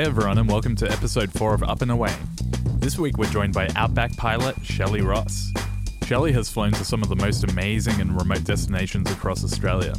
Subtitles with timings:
[0.00, 2.14] Hey everyone, and welcome to episode 4 of Up and Away.
[2.78, 5.52] This week we're joined by Outback pilot Shelley Ross.
[6.06, 9.92] Shelley has flown to some of the most amazing and remote destinations across Australia,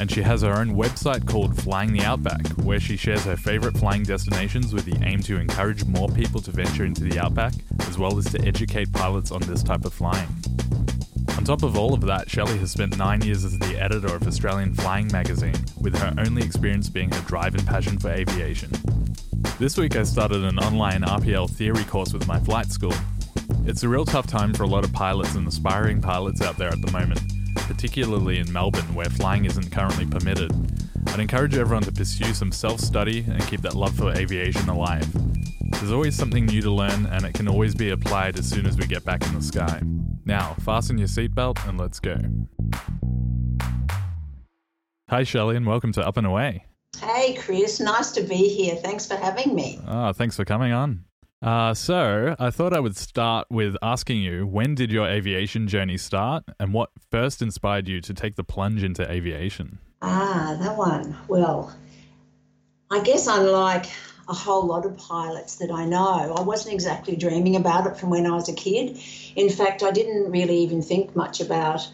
[0.00, 3.76] and she has her own website called Flying the Outback, where she shares her favourite
[3.76, 7.98] flying destinations with the aim to encourage more people to venture into the Outback, as
[7.98, 10.28] well as to educate pilots on this type of flying.
[11.36, 14.26] On top of all of that, Shelley has spent nine years as the editor of
[14.26, 18.70] Australian Flying magazine, with her only experience being her drive and passion for aviation.
[19.58, 22.92] This week I started an online RPL theory course with my flight school.
[23.64, 26.68] It's a real tough time for a lot of pilots and aspiring pilots out there
[26.68, 27.20] at the moment,
[27.54, 30.52] particularly in Melbourne where flying isn't currently permitted.
[31.08, 35.06] I'd encourage everyone to pursue some self study and keep that love for aviation alive.
[35.70, 38.76] There's always something new to learn, and it can always be applied as soon as
[38.76, 39.80] we get back in the sky.
[40.24, 42.16] Now, fasten your seatbelt and let's go.
[45.10, 46.64] Hi, Shelley, and welcome to Up and Away.
[47.00, 47.80] Hey, Chris.
[47.80, 48.76] Nice to be here.
[48.76, 49.80] Thanks for having me.
[49.86, 51.04] Ah, thanks for coming on.
[51.42, 55.98] Uh, so, I thought I would start with asking you when did your aviation journey
[55.98, 59.78] start and what first inspired you to take the plunge into aviation?
[60.00, 61.16] Ah, that one.
[61.28, 61.74] Well,
[62.90, 63.86] I guess unlike
[64.28, 68.10] a whole lot of pilots that I know, I wasn't exactly dreaming about it from
[68.10, 68.98] when I was a kid.
[69.36, 71.86] In fact, I didn't really even think much about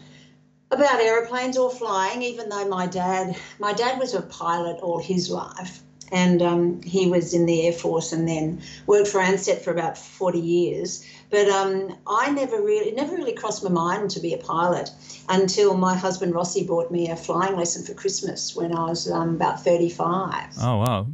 [0.71, 5.29] about aeroplanes or flying, even though my dad my dad was a pilot all his
[5.29, 5.81] life.
[6.13, 9.97] And um, he was in the Air Force and then worked for Ansett for about
[9.97, 11.05] 40 years.
[11.29, 14.89] But um, I never really, it never really crossed my mind to be a pilot
[15.29, 19.35] until my husband Rossi bought me a flying lesson for Christmas when I was um,
[19.35, 20.57] about 35.
[20.59, 21.07] Oh, wow.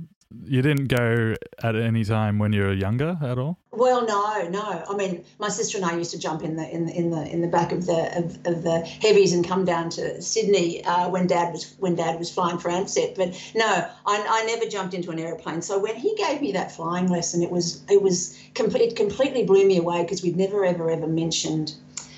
[0.44, 3.58] You didn't go at any time when you were younger at all?
[3.72, 4.84] Well, no, no.
[4.90, 7.22] I mean, my sister and I used to jump in the in the in the,
[7.32, 11.10] in the back of the of, of the heavies and come down to Sydney uh,
[11.10, 13.16] when Dad was when Dad was flying for Ansett.
[13.16, 15.62] But no, I, I never jumped into an aeroplane.
[15.62, 19.66] So when he gave me that flying lesson, it was it was it completely blew
[19.66, 21.74] me away because we'd never ever ever mentioned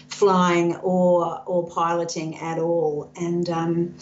[0.07, 3.11] flying or or piloting at all.
[3.15, 3.95] And um,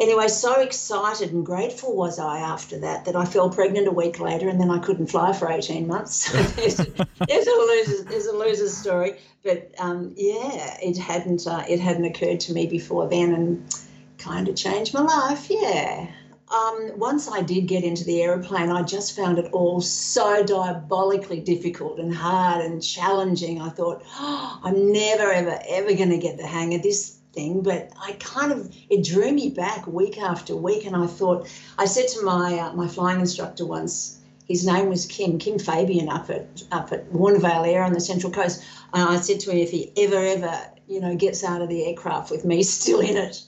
[0.00, 4.20] anyway, so excited and grateful was I after that that I fell pregnant a week
[4.20, 6.30] later and then I couldn't fly for 18 months.
[6.56, 8.26] there's, a loser's, there's
[8.60, 9.18] a story.
[9.44, 13.80] But um, yeah, it hadn't, uh, it hadn't occurred to me before then and
[14.18, 15.48] kind of changed my life.
[15.48, 16.08] Yeah.
[16.50, 21.40] Um, once I did get into the aeroplane, I just found it all so diabolically
[21.40, 23.60] difficult and hard and challenging.
[23.60, 27.62] I thought, oh, I'm never, ever, ever going to get the hang of this thing,
[27.62, 31.84] but I kind of it drew me back week after week, and I thought I
[31.84, 34.16] said to my uh, my flying instructor once.
[34.46, 38.32] His name was Kim, Kim Fabian, up at up at Warnervale Air on the Central
[38.32, 38.62] Coast.
[38.92, 40.54] And I said to him, if he ever, ever,
[40.86, 43.42] you know, gets out of the aircraft with me still in it,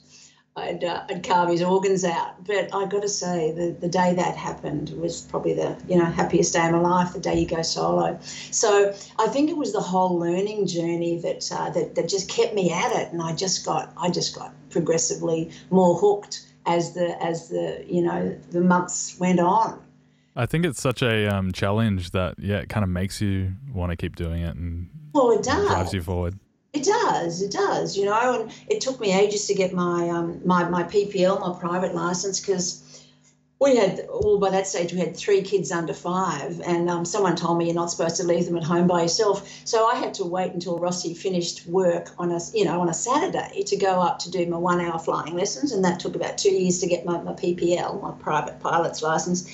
[0.60, 2.44] I'd, uh, I'd carve his organs out.
[2.44, 6.04] But I got to say, the, the day that happened was probably the you know
[6.04, 7.12] happiest day of my life.
[7.12, 8.18] The day you go solo.
[8.22, 12.54] So I think it was the whole learning journey that uh, that that just kept
[12.54, 17.22] me at it, and I just got I just got progressively more hooked as the
[17.22, 19.82] as the you know the months went on.
[20.36, 23.90] I think it's such a um, challenge that yeah, it kind of makes you want
[23.90, 25.66] to keep doing it and well, it does.
[25.66, 26.38] drives you forward.
[26.72, 30.40] It does, it does, you know, and it took me ages to get my um,
[30.44, 32.82] my my PPL, my private license, because
[33.60, 37.36] we had well by that stage we had three kids under five, and um, someone
[37.36, 39.48] told me you're not supposed to leave them at home by yourself.
[39.64, 42.94] So I had to wait until Rossi finished work on a you know on a
[42.94, 46.38] Saturday to go up to do my one hour flying lessons, and that took about
[46.38, 49.44] two years to get my, my PPL, my private pilot's license.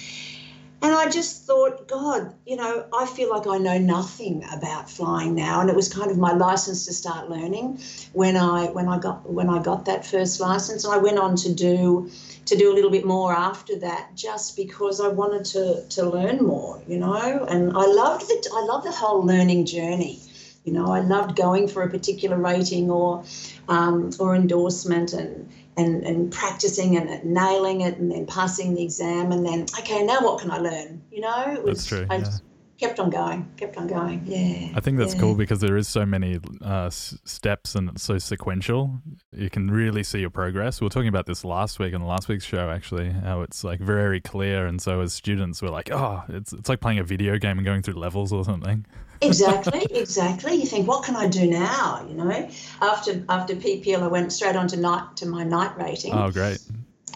[0.82, 5.34] And I just thought, God, you know, I feel like I know nothing about flying
[5.34, 7.80] now, and it was kind of my license to start learning
[8.12, 10.84] when I when I got when I got that first license.
[10.84, 12.10] And I went on to do
[12.44, 16.44] to do a little bit more after that, just because I wanted to to learn
[16.44, 17.46] more, you know.
[17.48, 20.20] And I loved the I love the whole learning journey.
[20.64, 23.24] You know, I loved going for a particular rating or
[23.68, 29.32] um, or endorsement and and, and practicing and nailing it and then passing the exam
[29.32, 31.02] and then okay now what can I learn?
[31.10, 32.30] You know it was, that's true I yeah.
[32.78, 34.22] kept on going kept on going.
[34.24, 34.72] Yeah.
[34.74, 35.20] I think that's yeah.
[35.20, 39.00] cool because there is so many uh, steps and it's so sequential.
[39.32, 40.80] You can really see your progress.
[40.80, 43.62] We were talking about this last week on the last week's show actually how it's
[43.64, 47.04] like very clear and so as students we're like oh it's, it's like playing a
[47.04, 48.86] video game and going through levels or something
[49.20, 50.54] exactly, exactly.
[50.54, 52.06] You think, what can I do now?
[52.08, 56.12] You know, after after PPL, I went straight on to night to my night rating.
[56.12, 56.58] Oh, great.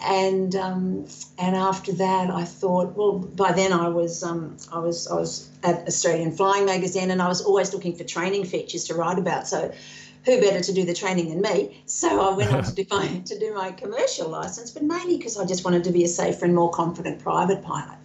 [0.03, 1.05] And um,
[1.37, 5.49] and after that, I thought, well, by then I was um, I was I was
[5.63, 9.47] at Australian Flying Magazine, and I was always looking for training features to write about.
[9.47, 9.71] So,
[10.25, 11.83] who better to do the training than me?
[11.85, 15.37] So I went on to do my to do my commercial license, but mainly because
[15.37, 17.97] I just wanted to be a safer and more confident private pilot.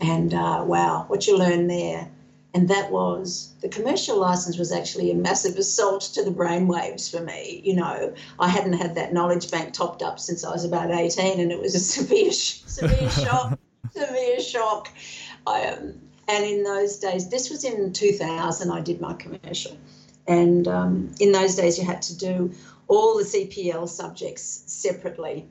[0.00, 2.10] And uh, wow, what you learn there.
[2.52, 7.22] And that was the commercial license was actually a massive assault to the brainwaves for
[7.22, 7.60] me.
[7.64, 11.38] You know, I hadn't had that knowledge bank topped up since I was about 18,
[11.38, 13.58] and it was a severe, severe shock,
[13.92, 14.88] severe shock.
[15.46, 19.76] I, um, and in those days, this was in 2000, I did my commercial.
[20.26, 22.52] And um, in those days, you had to do
[22.88, 25.48] all the CPL subjects separately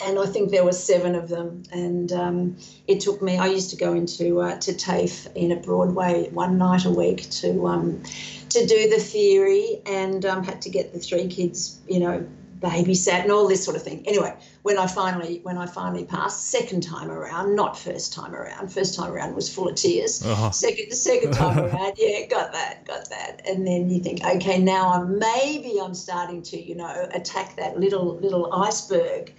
[0.00, 1.62] and I think there were seven of them.
[1.72, 2.56] And um,
[2.86, 3.38] it took me.
[3.38, 7.28] I used to go into uh, to TAFE in a Broadway one night a week
[7.30, 8.02] to um,
[8.50, 12.26] to do the theory, and um, had to get the three kids, you know,
[12.60, 14.02] babysat and all this sort of thing.
[14.06, 18.72] Anyway, when I finally when I finally passed second time around, not first time around.
[18.72, 20.24] First time around was full of tears.
[20.24, 20.50] Uh-huh.
[20.50, 23.42] Second the second time around, yeah, got that, got that.
[23.48, 27.78] And then you think, okay, now I'm maybe I'm starting to, you know, attack that
[27.78, 29.34] little little iceberg,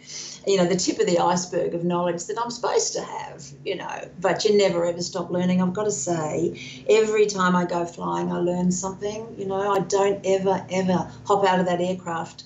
[0.46, 3.76] you know, the tip of the iceberg of knowledge that I'm supposed to have, you
[3.76, 4.10] know.
[4.22, 5.62] But you never ever stop learning.
[5.62, 9.36] I've got to say, every time I go flying, I learn something.
[9.38, 12.44] You know, I don't ever ever hop out of that aircraft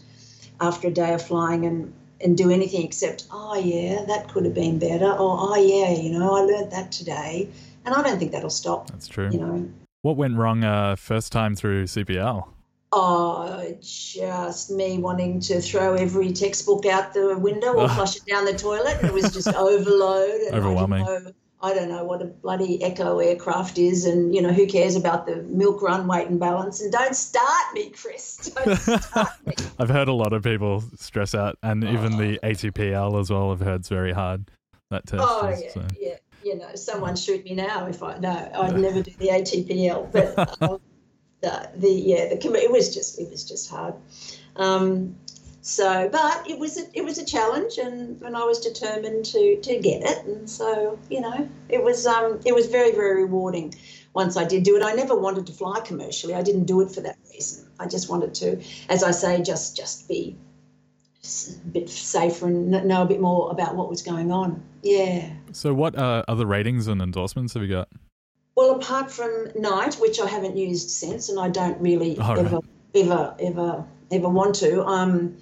[0.61, 1.93] after a day of flying and
[2.23, 6.11] and do anything except, oh yeah, that could have been better, or oh yeah, you
[6.11, 7.49] know, I learned that today,
[7.83, 8.89] and I don't think that'll stop.
[8.91, 9.29] That's true.
[9.31, 9.69] You know,
[10.03, 12.47] what went wrong uh, first time through CPL?
[12.93, 18.45] Oh, just me wanting to throw every textbook out the window or flush it down
[18.45, 19.01] the toilet.
[19.01, 20.41] It was just overload.
[20.41, 21.33] And Overwhelming.
[21.63, 24.51] I didn't, know, I don't know what a bloody echo aircraft is, and you know
[24.51, 26.81] who cares about the milk run weight and balance.
[26.81, 28.51] And don't start me, Chris.
[28.65, 29.53] Don't start me.
[29.79, 31.91] I've heard a lot of people stress out, and oh.
[31.91, 33.51] even the ATPL as well.
[33.51, 34.49] I've heard it's very hard.
[34.89, 35.23] That test.
[35.25, 35.87] Oh is, yeah, so.
[35.99, 36.15] yeah.
[36.43, 40.11] You know, someone shoot me now if I no, I'd never do the ATPL.
[40.11, 40.79] But um,
[41.41, 43.93] the, the yeah, the it was just it was just hard.
[44.55, 45.15] Um,
[45.61, 49.59] so, but it was a, it was a challenge, and, and I was determined to
[49.61, 53.73] to get it, and so you know it was um it was very very rewarding.
[54.13, 56.33] Once I did do it, I never wanted to fly commercially.
[56.33, 57.65] I didn't do it for that reason.
[57.79, 60.35] I just wanted to, as I say, just just be
[61.23, 64.63] a bit safer and know a bit more about what was going on.
[64.81, 65.31] Yeah.
[65.51, 67.89] So, what uh, other ratings and endorsements have you got?
[68.55, 72.63] Well, apart from Night, which I haven't used since, and I don't really ever, right.
[72.95, 74.83] ever, ever, ever want to.
[74.85, 75.37] Um,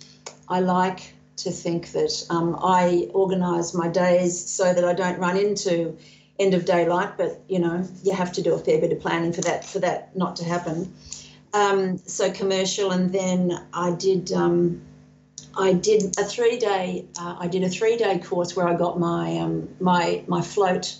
[0.47, 5.37] I like to think that um, I organise my days so that I don't run
[5.37, 5.97] into
[6.37, 7.17] end of daylight.
[7.17, 9.79] But you know, you have to do a fair bit of planning for that for
[9.79, 10.93] that not to happen.
[11.53, 14.31] Um, so commercial, and then I did.
[14.31, 14.81] Um,
[15.57, 17.05] I did a three day.
[17.19, 20.95] Uh, I did a three day course where I got my um, my my float,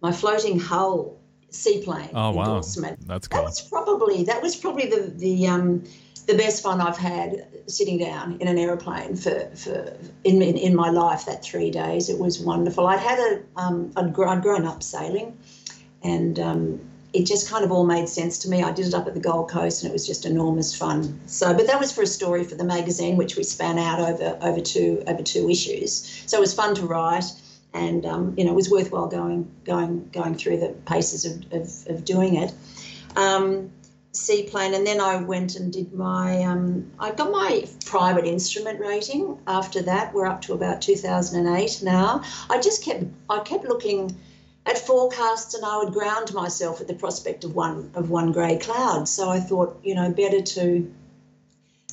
[0.00, 1.16] my floating hull
[1.50, 2.98] seaplane oh, endorsement.
[3.00, 3.06] Wow.
[3.06, 3.40] That's cool.
[3.40, 5.84] That was probably that was probably the the um,
[6.26, 10.74] the best fun I've had sitting down in an aeroplane for, for in, in, in
[10.74, 12.08] my life that three days.
[12.08, 12.86] It was wonderful.
[12.86, 15.38] I'd had a um, I'd, grown, I'd grown up sailing,
[16.02, 16.80] and um,
[17.12, 18.62] it just kind of all made sense to me.
[18.62, 21.20] I did it up at the Gold Coast, and it was just enormous fun.
[21.26, 24.38] So, but that was for a story for the magazine, which we span out over
[24.40, 26.22] over two over two issues.
[26.26, 27.24] So it was fun to write,
[27.74, 31.96] and um, you know it was worthwhile going going going through the paces of of,
[31.96, 32.52] of doing it.
[33.16, 33.70] Um,
[34.12, 36.42] seaplane, and then I went and did my.
[36.42, 39.38] Um, I got my private instrument rating.
[39.46, 42.22] After that, we're up to about 2008 now.
[42.48, 44.16] I just kept I kept looking
[44.66, 48.56] at forecasts, and I would ground myself at the prospect of one of one grey
[48.56, 49.08] cloud.
[49.08, 50.86] So I thought, you know, better to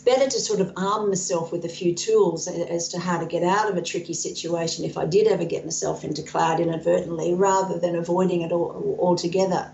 [0.06, 3.44] better to sort of arm myself with a few tools as to how to get
[3.44, 7.78] out of a tricky situation if I did ever get myself into cloud inadvertently, rather
[7.78, 9.70] than avoiding it all, altogether.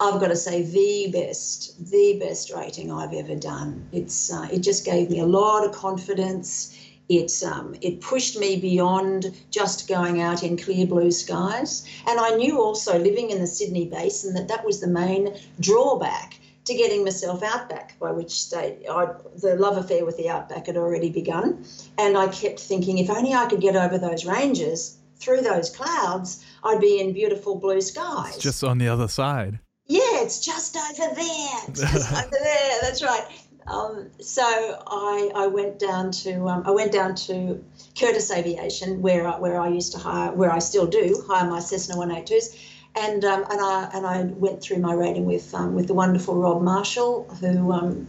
[0.00, 3.86] I've got to say the best, the best rating I've ever done.
[3.92, 6.74] It's uh, it just gave me a lot of confidence.
[7.10, 12.30] It um, it pushed me beyond just going out in clear blue skies, and I
[12.30, 17.04] knew also living in the Sydney Basin that that was the main drawback to getting
[17.04, 17.98] myself out back.
[18.00, 21.62] By which state I, the love affair with the outback had already begun,
[21.98, 26.42] and I kept thinking if only I could get over those ranges through those clouds,
[26.64, 28.36] I'd be in beautiful blue skies.
[28.36, 29.58] It's just on the other side
[29.90, 32.78] yeah, it's just over there, just over there.
[32.80, 33.24] That's right.
[33.66, 37.62] Um, so I, I went down to um, I went down to
[37.98, 41.58] Curtis Aviation where I, where I used to hire where I still do hire my
[41.58, 42.56] Cessna 182s,
[42.94, 46.36] and um, and I and I went through my rating with um, with the wonderful
[46.36, 47.72] Rob Marshall who.
[47.72, 48.06] Um,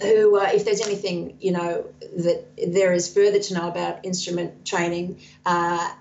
[0.00, 4.66] who, uh, if there's anything you know that there is further to know about instrument
[4.66, 5.92] training, uh,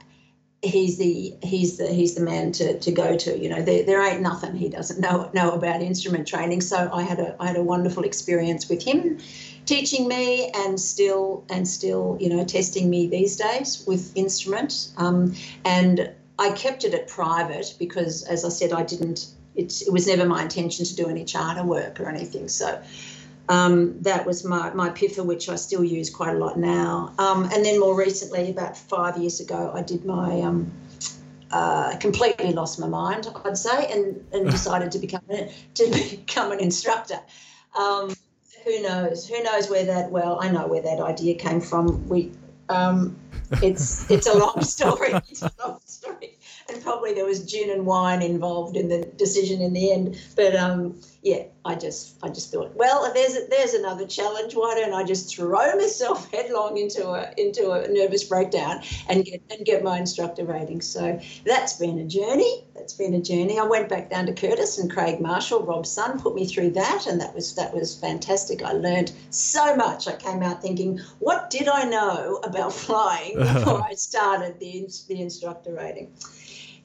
[0.62, 3.38] he's the he's the he's the man to, to go to.
[3.38, 6.62] You know, there, there ain't nothing he doesn't know know about instrument training.
[6.62, 9.20] So I had a I had a wonderful experience with him,
[9.66, 14.90] teaching me and still and still you know testing me these days with instrument.
[14.98, 19.28] Um, and I kept it at private because, as I said, I didn't.
[19.54, 22.48] It, it was never my intention to do any charter work or anything.
[22.48, 22.82] So
[23.52, 27.14] um, that was my, my PIFR, which I still use quite a lot now.
[27.20, 30.72] Um, and then more recently, about five years ago, I did my um,
[31.52, 36.62] uh, completely lost my mind, I'd say, and, and decided to become to become an
[36.62, 37.20] instructor.
[37.78, 38.16] Um,
[38.64, 39.28] who knows?
[39.28, 40.12] Who knows where that?
[40.12, 42.08] Well, I know where that idea came from.
[42.08, 42.32] We,
[42.70, 43.20] um,
[43.62, 45.12] it's it's a long story.
[45.30, 46.38] It's a long story,
[46.72, 50.18] and probably there was gin and wine involved in the decision in the end.
[50.36, 54.56] But um, yeah, I just I just thought, well, there's there's another challenge.
[54.56, 59.42] Why don't I just throw myself headlong into a into a nervous breakdown and get
[59.52, 60.82] and get my instructor rating?
[60.82, 62.66] So that's been a journey.
[62.74, 63.60] That's been a journey.
[63.60, 67.06] I went back down to Curtis and Craig Marshall, Rob's son, put me through that,
[67.08, 68.64] and that was that was fantastic.
[68.64, 70.08] I learned so much.
[70.08, 75.22] I came out thinking, what did I know about flying before I started the the
[75.22, 76.12] instructor rating?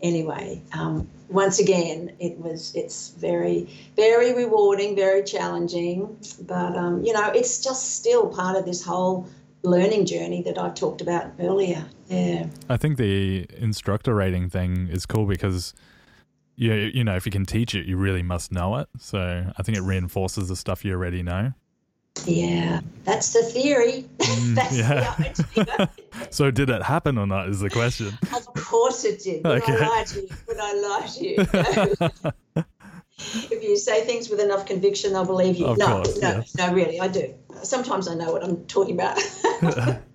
[0.00, 7.12] Anyway, um, once again, it was it's very very rewarding, very challenging, but um, you
[7.12, 9.28] know it's just still part of this whole
[9.62, 11.84] learning journey that I've talked about earlier.
[12.08, 15.74] Yeah, I think the instructor rating thing is cool because.
[16.58, 18.88] You, you know, if you can teach it, you really must know it.
[18.98, 21.52] So I think it reinforces the stuff you already know.
[22.24, 24.04] Yeah, that's the theory.
[24.26, 25.14] Mm, that's yeah.
[25.54, 25.88] the
[26.30, 27.48] so did it happen or not?
[27.48, 28.08] Is the question.
[28.34, 29.44] Of course it did.
[29.44, 29.76] Would okay.
[29.76, 30.28] I lie to you?
[30.48, 31.36] Would I lie to you?
[33.50, 35.66] if you say things with enough conviction, they'll believe you.
[35.66, 36.54] Of no, course, no, yes.
[36.56, 37.34] no, really, I do.
[37.62, 39.18] Sometimes I know what I'm talking about.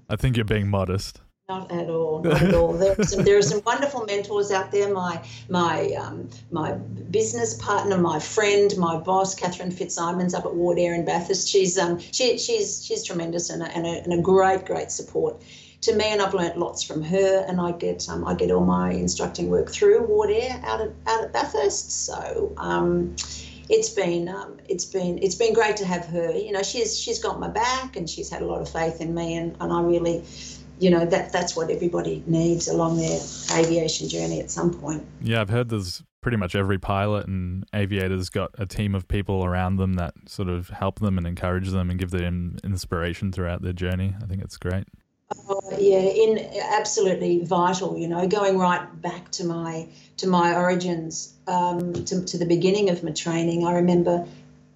[0.09, 1.21] I think you're being modest.
[1.51, 2.21] Not at all.
[2.23, 2.71] Not at all.
[2.71, 4.93] There are some, there are some wonderful mentors out there.
[4.93, 10.95] My my um, my business partner, my friend, my boss, Catherine Fitzsimons up at Wardair
[10.95, 11.49] in Bathurst.
[11.49, 15.41] She's um she she's she's tremendous and a, and a, and a great great support
[15.81, 17.45] to me, and I've learnt lots from her.
[17.45, 21.25] And I get um, I get all my instructing work through Wardair out at out
[21.25, 21.91] at Bathurst.
[22.05, 22.53] So.
[22.55, 23.15] Um,
[23.69, 26.31] it's been um, it's been it's been great to have her.
[26.31, 29.13] You know, she's she's got my back and she's had a lot of faith in
[29.13, 30.25] me, and, and I really
[30.81, 33.19] you know that that's what everybody needs along their
[33.53, 35.05] aviation journey at some point.
[35.21, 39.45] Yeah, I've heard there's pretty much every pilot and aviator's got a team of people
[39.45, 43.61] around them that sort of help them and encourage them and give them inspiration throughout
[43.61, 44.15] their journey.
[44.21, 44.85] I think it's great.
[45.47, 46.39] Oh, yeah, in
[46.73, 47.97] absolutely vital.
[47.97, 52.89] You know, going right back to my to my origins, um, to, to the beginning
[52.89, 53.65] of my training.
[53.65, 54.25] I remember,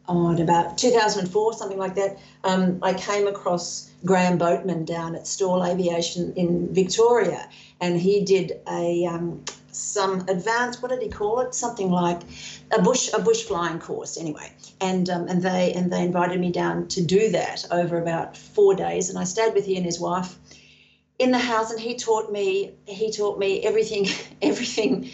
[0.08, 2.18] oh, in about 2004, something like that.
[2.44, 7.50] Um, I came across Graham Boatman down at Stawell Aviation in Victoria,
[7.82, 10.82] and he did a um, some advanced.
[10.82, 11.54] What did he call it?
[11.54, 12.22] Something like
[12.72, 14.52] a bush a bush flying course, anyway.
[14.82, 18.76] And um, and they and they invited me down to do that over about four
[18.76, 20.38] days, and I stayed with he and his wife
[21.18, 24.08] in the house, and he taught me he taught me everything
[24.42, 25.10] everything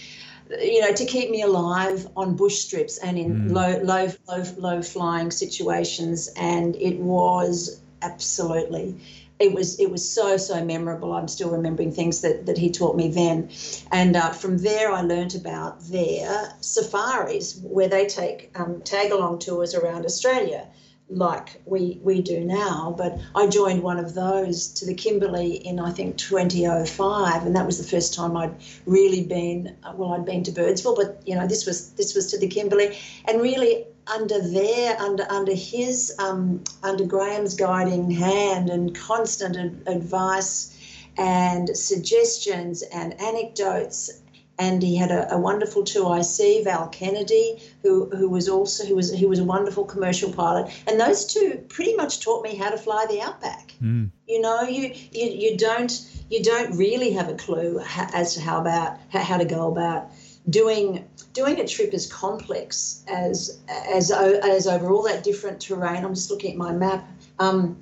[0.60, 3.51] you know, to keep me alive on bush strips and in mm.
[3.51, 6.29] low, low, low, low flying situations.
[6.36, 8.96] And it was absolutely
[9.41, 11.13] it was it was so so memorable.
[11.13, 13.50] I'm still remembering things that that he taught me then,
[13.91, 19.39] and uh, from there I learnt about their safaris where they take um, tag along
[19.39, 20.67] tours around Australia,
[21.11, 22.95] like we we do now.
[22.97, 27.65] But I joined one of those to the Kimberley in I think 2005, and that
[27.65, 29.75] was the first time I'd really been.
[29.95, 32.97] Well, I'd been to Birdsville, but you know this was this was to the Kimberley,
[33.25, 40.77] and really under there, under under his, um, under Graham's guiding hand and constant advice
[41.17, 44.11] and suggestions and anecdotes.
[44.60, 49.17] And he had a, a wonderful 2IC, Val Kennedy, who, who was also who was
[49.17, 50.72] who was a wonderful commercial pilot.
[50.88, 53.74] And those two pretty much taught me how to fly the Outback.
[53.81, 54.12] Mm.
[54.27, 55.91] You know, you, you you don't
[56.29, 57.81] you don't really have a clue
[58.13, 60.12] as to how about how to go about
[60.50, 66.03] doing doing a trip as complex as as as over all that different terrain.
[66.03, 67.08] I'm just looking at my map.
[67.39, 67.79] Um,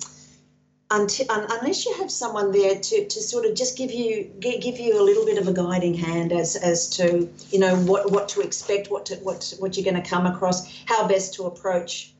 [0.90, 5.00] until, unless you have someone there to, to sort of just give you give you
[5.00, 8.40] a little bit of a guiding hand as as to you know what what to
[8.40, 12.12] expect, what to, what what you're going to come across, how best to approach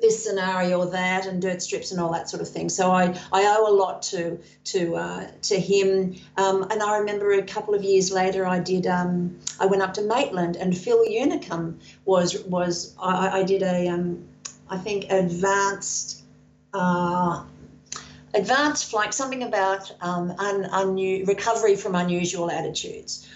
[0.00, 2.68] this scenario or that and dirt strips and all that sort of thing.
[2.68, 6.16] So I, I owe a lot to to uh, to him.
[6.36, 9.94] Um, and I remember a couple of years later, I did um, I went up
[9.94, 14.24] to Maitland and Phil Unicomb was was I, I did a um,
[14.68, 16.22] I think advanced.
[16.74, 17.44] Uh,
[18.34, 23.28] advanced flight, something about um, un, un, recovery from unusual attitudes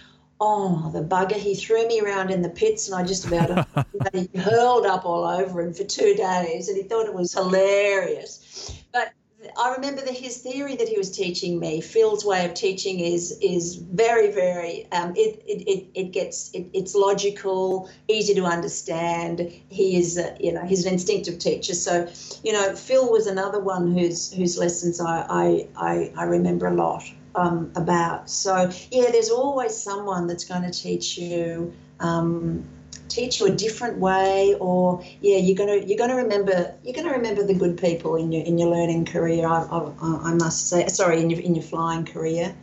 [0.42, 3.68] oh, the bugger, he threw me around in the Pitts and I just about
[4.36, 8.82] hurled up all over him for two days and he thought it was hilarious.
[8.92, 9.12] But
[9.56, 13.36] I remember that his theory that he was teaching me, Phil's way of teaching is
[13.40, 19.52] is very very um, it, it, it, it gets it, it's logical, easy to understand.
[19.68, 22.08] He is a, you know he's an instinctive teacher, so
[22.42, 26.74] you know Phil was another one whose whose lessons I I, I, I remember a
[26.74, 27.02] lot
[27.34, 28.30] um, about.
[28.30, 31.72] So yeah, there's always someone that's going to teach you.
[32.00, 32.68] Um,
[33.12, 37.44] teach you a different way or yeah you're gonna you're gonna remember you're gonna remember
[37.44, 41.20] the good people in your in your learning career I, I, I must say sorry
[41.20, 42.54] in your in your flying career.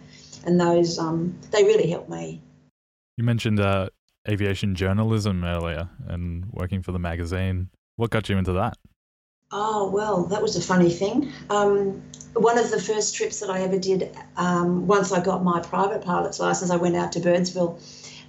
[0.45, 2.41] And those um they really helped me.
[3.17, 3.89] You mentioned uh,
[4.27, 7.69] aviation journalism earlier and working for the magazine.
[7.97, 8.77] What got you into that?
[9.51, 11.31] Oh well that was a funny thing.
[11.49, 12.01] Um,
[12.33, 16.03] one of the first trips that I ever did um, once I got my private
[16.03, 17.79] pilot's license I went out to Birdsville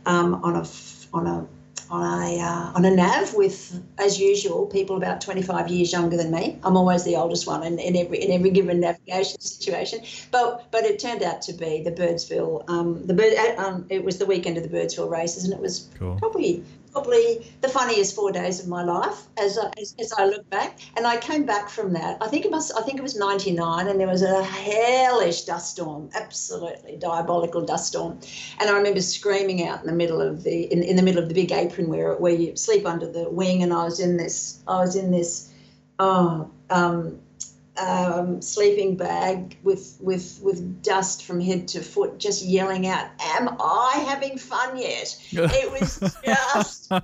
[0.06, 0.66] um, on a
[1.12, 1.46] on a
[1.90, 6.30] on a uh, on a nav with, as usual, people about 25 years younger than
[6.30, 6.58] me.
[6.62, 10.00] I'm always the oldest one in, in every in every given navigation situation.
[10.30, 12.68] But but it turned out to be the Birdsville.
[12.68, 13.34] Um, the bird.
[13.34, 16.16] Uh, um, it was the weekend of the Birdsville races, and it was cool.
[16.16, 20.48] probably probably the funniest four days of my life as I, as, as, I look
[20.50, 20.80] back.
[20.96, 22.18] And I came back from that.
[22.20, 22.72] I think it must.
[22.76, 27.88] I think it was '99, and there was a hellish dust storm, absolutely diabolical dust
[27.88, 28.18] storm.
[28.58, 31.28] And I remember screaming out in the middle of the in, in the middle of
[31.28, 34.62] the big apron where where you sleep under the wing, and I was in this.
[34.66, 35.52] I was in this.
[35.98, 36.50] Oh.
[36.70, 37.20] Um,
[37.80, 43.48] um, sleeping bag with with with dust from head to foot, just yelling out, "Am
[43.60, 47.02] I having fun yet?" it was just the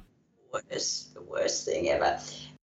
[0.52, 2.20] worst, the worst thing ever.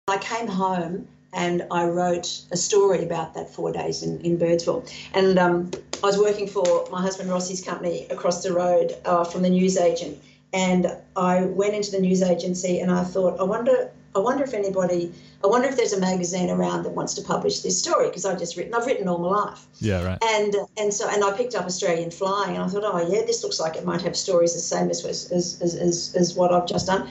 [0.08, 4.88] I came home and I wrote a story about that four days in, in Birdsville.
[5.14, 5.72] And um,
[6.04, 10.22] I was working for my husband Rossi's company across the road uh, from the newsagent.
[10.54, 14.54] And I went into the news agency and I thought, I wonder I wonder if
[14.54, 15.12] anybody,
[15.44, 18.40] I wonder if there's a magazine around that wants to publish this story because I've
[18.40, 19.68] just written, I've written all my life.
[19.80, 20.18] Yeah, right.
[20.24, 23.44] And and so and I picked up Australian Flying and I thought, oh yeah, this
[23.44, 26.66] looks like it might have stories the same as as as as, as what I've
[26.66, 27.10] just done.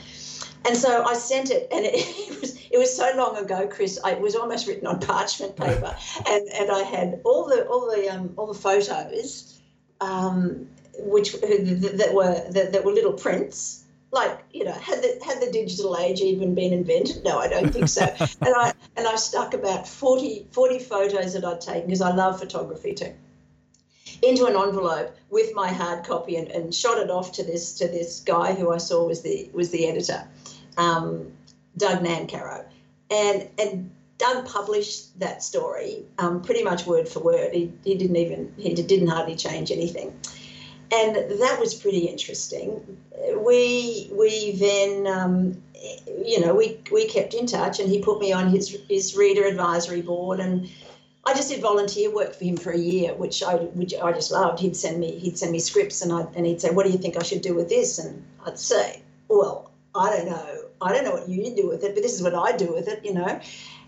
[0.64, 4.00] And so I sent it, and it, it was it was so long ago, Chris.
[4.02, 5.94] I, it was almost written on parchment paper,
[6.26, 9.60] and and I had all the all the um, all the photos,
[10.00, 10.68] um,
[11.00, 13.81] which that were that, that were little prints
[14.12, 17.24] like you know had the had the digital age even been invented?
[17.24, 18.02] No i don't think so.
[18.42, 22.38] And i and i stuck about 40 40 photos that i'd taken because i love
[22.38, 23.14] photography too
[24.22, 27.88] into an envelope with my hard copy and, and shot it off to this to
[27.88, 30.28] this guy who i saw was the was the editor
[30.76, 31.32] um,
[31.76, 32.64] doug nancarrow
[33.10, 37.52] and and Doug published that story um, pretty much word for word.
[37.52, 40.16] He, he didn't even he didn't hardly change anything
[40.92, 42.98] and that was pretty interesting.
[43.36, 45.62] We we then um,
[46.24, 49.44] you know we we kept in touch, and he put me on his his reader
[49.44, 50.68] advisory board, and
[51.24, 54.30] I just did volunteer work for him for a year, which I which I just
[54.30, 54.60] loved.
[54.60, 56.98] He'd send me he'd send me scripts, and I and he'd say, "What do you
[56.98, 60.64] think I should do with this?" And I'd say, "Well, I don't know.
[60.82, 62.88] I don't know what you do with it, but this is what I do with
[62.88, 63.40] it," you know.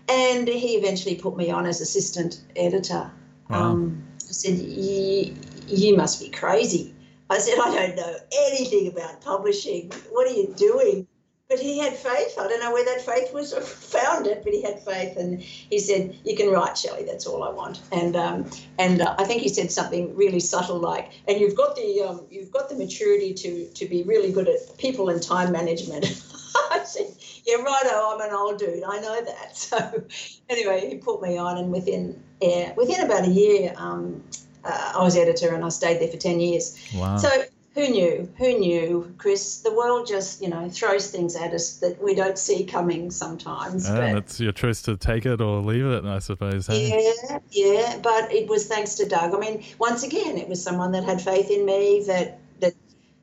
[0.07, 3.11] And he eventually put me on as assistant editor.
[3.49, 3.61] Wow.
[3.61, 6.94] Um, I said, "You must be crazy."
[7.29, 8.15] I said, I don't know
[8.47, 9.91] anything about publishing.
[10.11, 11.07] What are you doing?
[11.47, 12.35] But he had faith.
[12.39, 15.77] I don't know where that faith was found it, but he had faith, and he
[15.77, 17.03] said, "You can write, Shelley.
[17.05, 20.79] That's all I want." And um, and uh, I think he said something really subtle
[20.79, 24.49] like, "And you've got the um, you've got the maturity to to be really good
[24.49, 26.05] at people and time management."
[26.71, 27.13] I said,
[27.45, 27.93] "Yeah, righto.
[27.93, 28.83] I'm an old dude.
[28.83, 30.03] I know that." So
[30.49, 34.23] anyway, he put me on, and within yeah, within about a year, um,
[34.65, 36.77] uh, I was editor and I stayed there for 10 years.
[36.95, 37.17] Wow.
[37.17, 37.29] So
[37.75, 38.29] who knew?
[38.37, 39.59] Who knew, Chris?
[39.59, 43.87] The world just, you know, throws things at us that we don't see coming sometimes.
[43.87, 46.67] Yeah, but, it's your choice to take it or leave it, I suppose.
[46.67, 46.89] Hey?
[46.89, 47.99] Yeah, yeah.
[48.01, 49.35] But it was thanks to Doug.
[49.35, 52.73] I mean, once again, it was someone that had faith in me that that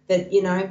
[0.09, 0.70] that you know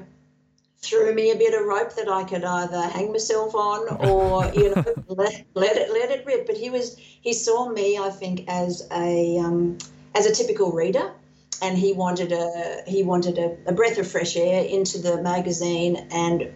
[0.78, 4.76] threw me a bit of rope that I could either hang myself on or you
[4.76, 6.46] know let, let it let it rip.
[6.46, 9.80] But he was he saw me, I think, as a um,
[10.16, 11.12] as a typical reader,
[11.62, 16.08] and he wanted a he wanted a, a breath of fresh air into the magazine
[16.12, 16.52] and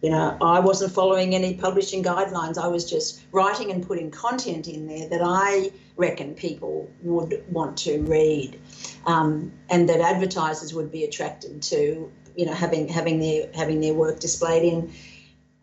[0.00, 2.56] you know, I wasn't following any publishing guidelines.
[2.56, 7.76] I was just writing and putting content in there that I reckon people would want
[7.78, 8.60] to read,
[9.06, 12.12] um, and that advertisers would be attracted to.
[12.36, 14.92] You know, having having their having their work displayed in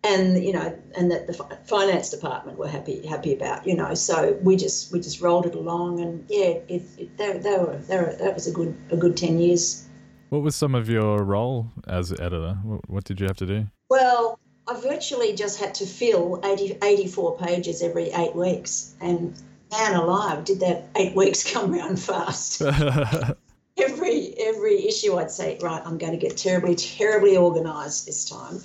[0.06, 1.34] and you know, and that the
[1.66, 3.94] finance department were happy happy about, you know.
[3.94, 7.78] So we just we just rolled it along, and yeah, it, it they, they were
[7.88, 9.88] they were that was a good a good ten years.
[10.30, 12.58] What was some of your role as editor?
[12.64, 13.68] What, what did you have to do?
[13.90, 19.40] Well, I virtually just had to fill 80, 84 pages every eight weeks, and
[19.72, 22.62] man alive, did that eight weeks come round fast?
[23.78, 28.60] every every issue, I'd say, right, I'm going to get terribly, terribly organised this time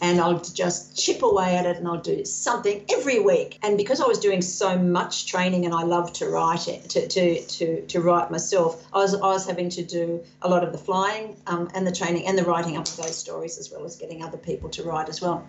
[0.00, 3.58] and I'll just chip away at it and I'll do something every week.
[3.62, 7.06] And because I was doing so much training and I love to write it, to,
[7.08, 10.72] to, to, to write myself, I was, I was having to do a lot of
[10.72, 13.84] the flying um, and the training and the writing up of those stories as well
[13.84, 15.46] as getting other people to write as well.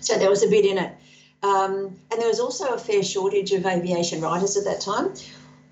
[0.00, 0.92] So there was a bit in it.
[1.42, 5.14] Um, and there was also a fair shortage of aviation writers at that time.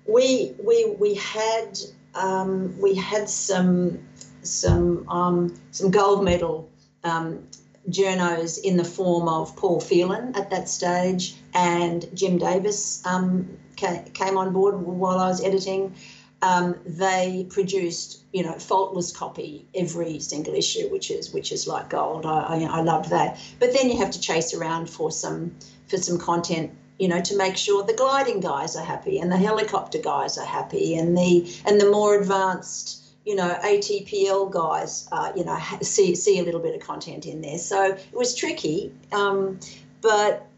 [0.05, 1.79] We, we, we had
[2.15, 3.99] um, we had some
[4.41, 6.69] some um, some gold medal
[7.03, 7.43] um,
[7.89, 14.37] journos in the form of Paul Phelan at that stage and Jim Davis um, came
[14.37, 15.95] on board while I was editing.
[16.41, 21.89] Um, they produced, you know, faultless copy every single issue, which is which is like
[21.89, 22.25] gold.
[22.25, 23.37] I, I, I loved that.
[23.59, 25.55] But then you have to chase around for some
[25.87, 29.37] for some content you know, to make sure the gliding guys are happy and the
[29.37, 35.31] helicopter guys are happy and the and the more advanced you know, ATPL guys, uh,
[35.35, 37.57] you know, see see a little bit of content in there.
[37.57, 39.59] So it was tricky, um,
[40.01, 40.49] but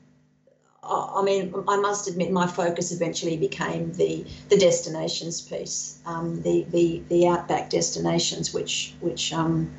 [0.84, 6.66] I mean, I must admit, my focus eventually became the the destinations piece, um, the
[6.70, 9.72] the the outback destinations, which which um,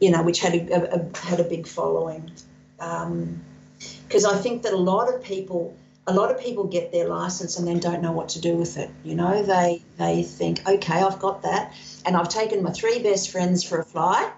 [0.00, 2.30] you know, which had a, a, had a big following,
[2.76, 5.74] because um, I think that a lot of people
[6.08, 8.78] a lot of people get their license and then don't know what to do with
[8.78, 8.90] it.
[9.04, 11.74] You know, they they think, okay, I've got that,
[12.06, 14.32] and I've taken my three best friends for a fly,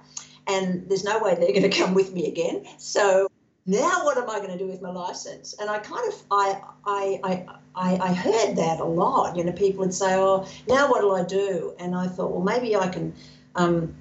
[0.49, 2.67] and there's no way they're going to come with me again.
[2.77, 3.31] So
[3.67, 5.55] now what am I going to do with my license?
[5.61, 9.37] And I kind of I I I I heard that a lot.
[9.37, 11.75] You know, people would say, oh, now what do I do?
[11.79, 13.15] And I thought, well, maybe I can.
[13.55, 13.95] Um,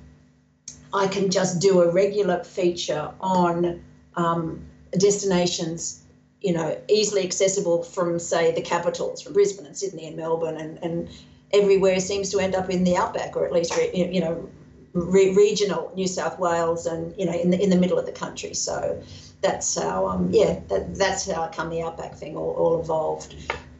[0.91, 3.83] I can just do a regular feature on
[4.15, 4.65] um,
[4.97, 6.03] destinations
[6.41, 10.77] you know, easily accessible from, say, the capitals, from Brisbane and Sydney and Melbourne, and,
[10.83, 11.09] and
[11.51, 14.49] everywhere seems to end up in the outback, or at least, you know,
[14.93, 18.11] re- regional New South Wales and, you know, in the, in the middle of the
[18.11, 18.53] country.
[18.53, 19.01] So
[19.41, 23.35] that's how, um, yeah, that, that's how come the outback thing all, all evolved.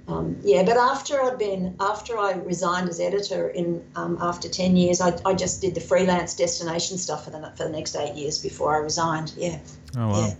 [0.08, 4.76] Um, yeah, but after I'd been, after I resigned as editor in, um, after 10
[4.76, 8.16] years, I, I just did the freelance destination stuff for the, for the next eight
[8.16, 9.34] years before I resigned.
[9.38, 9.60] Yeah.
[9.96, 10.26] Oh, wow.
[10.26, 10.34] Yeah,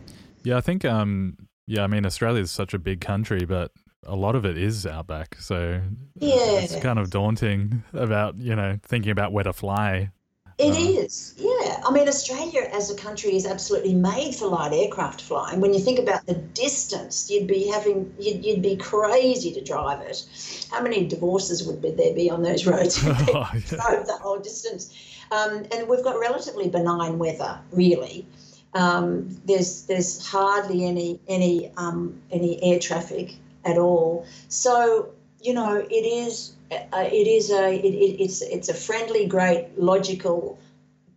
[0.44, 1.38] yeah I think, um,
[1.70, 3.72] yeah, I mean, Australia is such a big country, but
[4.08, 5.38] a lot of it is outback.
[5.40, 5.80] So
[6.16, 10.10] yeah, it's kind of daunting about, you know, thinking about where to fly.
[10.58, 11.80] It um, is, yeah.
[11.86, 15.62] I mean, Australia as a country is absolutely made for light aircraft flying.
[15.62, 20.02] When you think about the distance, you'd be having, you'd, you'd be crazy to drive
[20.02, 20.26] it.
[20.72, 23.60] How many divorces would there be on those roads oh, yeah.
[23.68, 24.92] drove the whole distance?
[25.32, 28.26] Um, and we've got relatively benign weather, really.
[28.74, 34.26] Um, there's there's hardly any any um, any air traffic at all.
[34.48, 39.26] So you know it is uh, it is a it, it, it's it's a friendly,
[39.26, 40.60] great, logical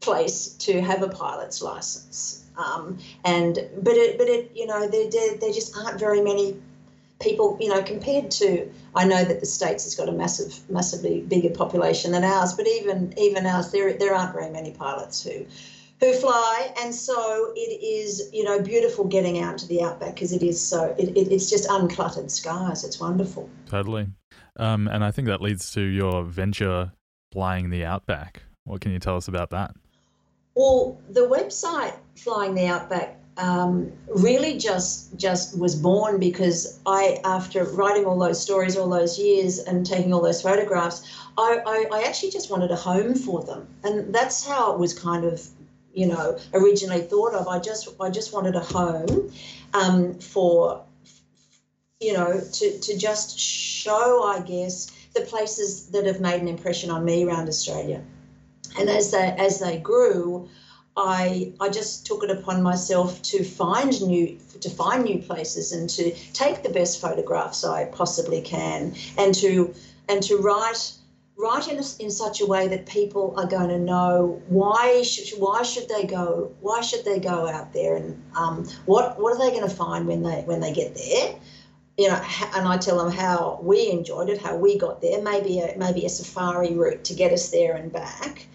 [0.01, 2.45] place to have a pilot's license.
[2.57, 6.57] Um, and but it but it you know there, there there just aren't very many
[7.21, 11.21] people you know compared to I know that the states has got a massive massively
[11.21, 15.47] bigger population than ours, but even even ours there there aren't very many pilots who
[16.03, 20.33] who fly, and so it is you know beautiful getting out to the outback because
[20.33, 22.85] it is so it, it, it's just uncluttered skies.
[22.85, 23.49] It's wonderful.
[23.67, 24.09] Totally,
[24.57, 26.91] um, and I think that leads to your venture
[27.33, 28.43] flying the outback.
[28.65, 29.77] What can you tell us about that?
[30.55, 37.65] Well, the website Flying the Outback um, really just just was born because I, after
[37.65, 42.03] writing all those stories all those years and taking all those photographs, I, I, I
[42.03, 45.49] actually just wanted a home for them, and that's how it was kind of
[45.95, 47.49] you know originally thought of.
[47.49, 49.33] I just I just wanted a home
[49.75, 50.83] um, for
[52.01, 56.91] you know to to just show I guess the places that have made an impression
[56.91, 58.03] on me around Australia,
[58.79, 60.49] and as they as they grew.
[60.95, 65.89] I, I just took it upon myself to find new to find new places and
[65.89, 69.73] to take the best photographs I possibly can and to
[70.11, 70.93] and to write
[71.37, 75.63] write in, in such a way that people are going to know why should, why
[75.63, 79.51] should they go why should they go out there and um, what what are they
[79.51, 81.35] going to find when they when they get there?
[81.99, 82.23] You know
[82.55, 86.05] and I tell them how we enjoyed it how we got there maybe a, maybe
[86.05, 88.47] a safari route to get us there and back.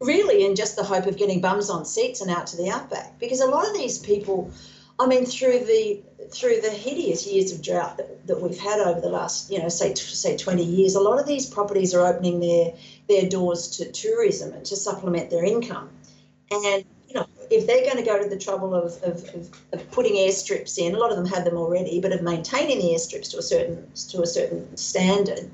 [0.00, 3.18] Really in just the hope of getting bums on seats and out to the outback
[3.18, 4.50] because a lot of these people
[4.98, 9.00] I mean, through the through the hideous years of drought that, that we've had over
[9.00, 12.40] the last, you know, say say 20 years, a lot of these properties are opening
[12.40, 12.72] their
[13.08, 15.90] their doors to tourism and to supplement their income.
[16.50, 19.90] And you know, if they're going to go to the trouble of, of, of, of,
[19.90, 23.30] putting airstrips in, a lot of them have them already, but of maintaining the airstrips
[23.32, 25.50] to a certain to a certain standard,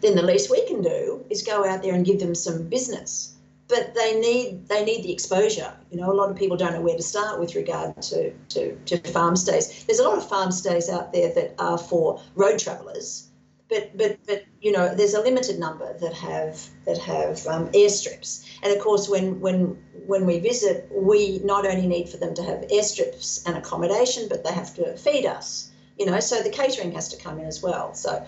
[0.00, 3.31] then the least we can do is go out there and give them some business.
[3.74, 5.72] But they need they need the exposure.
[5.90, 8.76] You know, a lot of people don't know where to start with regard to, to,
[8.76, 9.84] to farm stays.
[9.86, 13.32] There's a lot of farm stays out there that are for road travellers
[13.72, 18.44] but but but you know there's a limited number that have that have um, airstrips
[18.62, 22.42] and of course when when when we visit we not only need for them to
[22.42, 26.92] have airstrips and accommodation but they have to feed us you know so the catering
[26.92, 28.24] has to come in as well so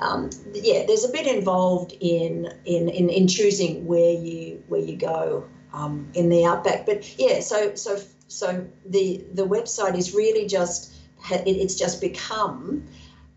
[0.00, 4.96] um, yeah there's a bit involved in in in, in choosing where you where you
[4.96, 6.86] go um, in the outback.
[6.86, 10.92] But yeah so so so the the website is really just
[11.30, 12.86] it's just become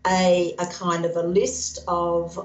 [0.06, 2.38] a, a kind of a list of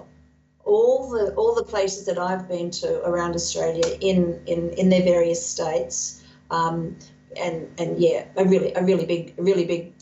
[0.66, 5.04] all the all the places that I've been to around Australia in in, in their
[5.04, 6.98] various states, um,
[7.36, 9.93] and and yeah, a really a really big really big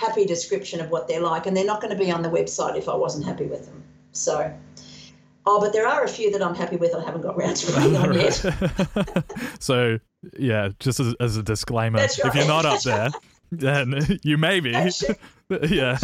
[0.00, 2.76] happy description of what they're like, and they're not going to be on the website
[2.76, 3.82] if I wasn't happy with them.
[4.12, 4.52] So.
[5.46, 6.94] Oh, but there are a few that I'm happy with.
[6.94, 9.24] I haven't got round to reading on yet.
[9.58, 9.98] so,
[10.38, 12.18] yeah, just as, as a disclaimer, right.
[12.18, 13.10] if you're not up there,
[13.52, 14.70] then you may be.
[15.68, 15.98] yeah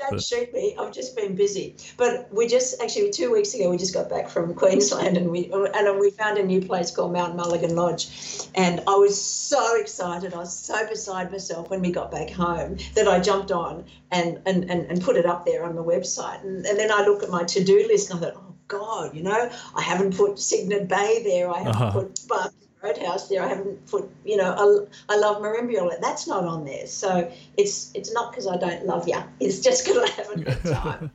[0.00, 0.74] don't shoot me.
[0.78, 1.76] I've just been busy.
[1.96, 5.50] But we just actually two weeks ago we just got back from Queensland and we
[5.52, 8.08] and we found a new place called Mount Mulligan Lodge,
[8.54, 10.34] and I was so excited.
[10.34, 14.40] I was so beside myself when we got back home that I jumped on and
[14.46, 16.42] and and, and put it up there on the website.
[16.42, 19.14] And, and then I look at my to do list and I thought, oh God,
[19.14, 21.50] you know, I haven't put Cygnet Bay there.
[21.50, 22.00] I haven't uh-huh.
[22.00, 23.42] put but Roadhouse there.
[23.42, 26.00] I haven't put, you know, I, I love Merimbula.
[26.00, 26.86] That's not on there.
[26.86, 29.22] So it's it's not because I don't love you.
[29.40, 31.10] It's just because I haven't time.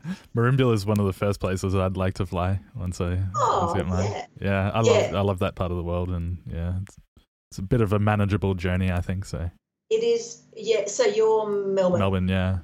[0.74, 3.78] Is one of the first places I'd like to fly once I, oh, once I
[3.78, 4.12] get mine.
[4.12, 5.18] Yeah, yeah I love yeah.
[5.18, 6.98] I love that part of the world, and yeah, it's,
[7.52, 9.26] it's a bit of a manageable journey, I think.
[9.26, 9.50] So
[9.90, 10.44] it is.
[10.56, 10.86] Yeah.
[10.88, 12.00] So you're Melbourne.
[12.00, 12.28] Melbourne.
[12.28, 12.60] Yeah.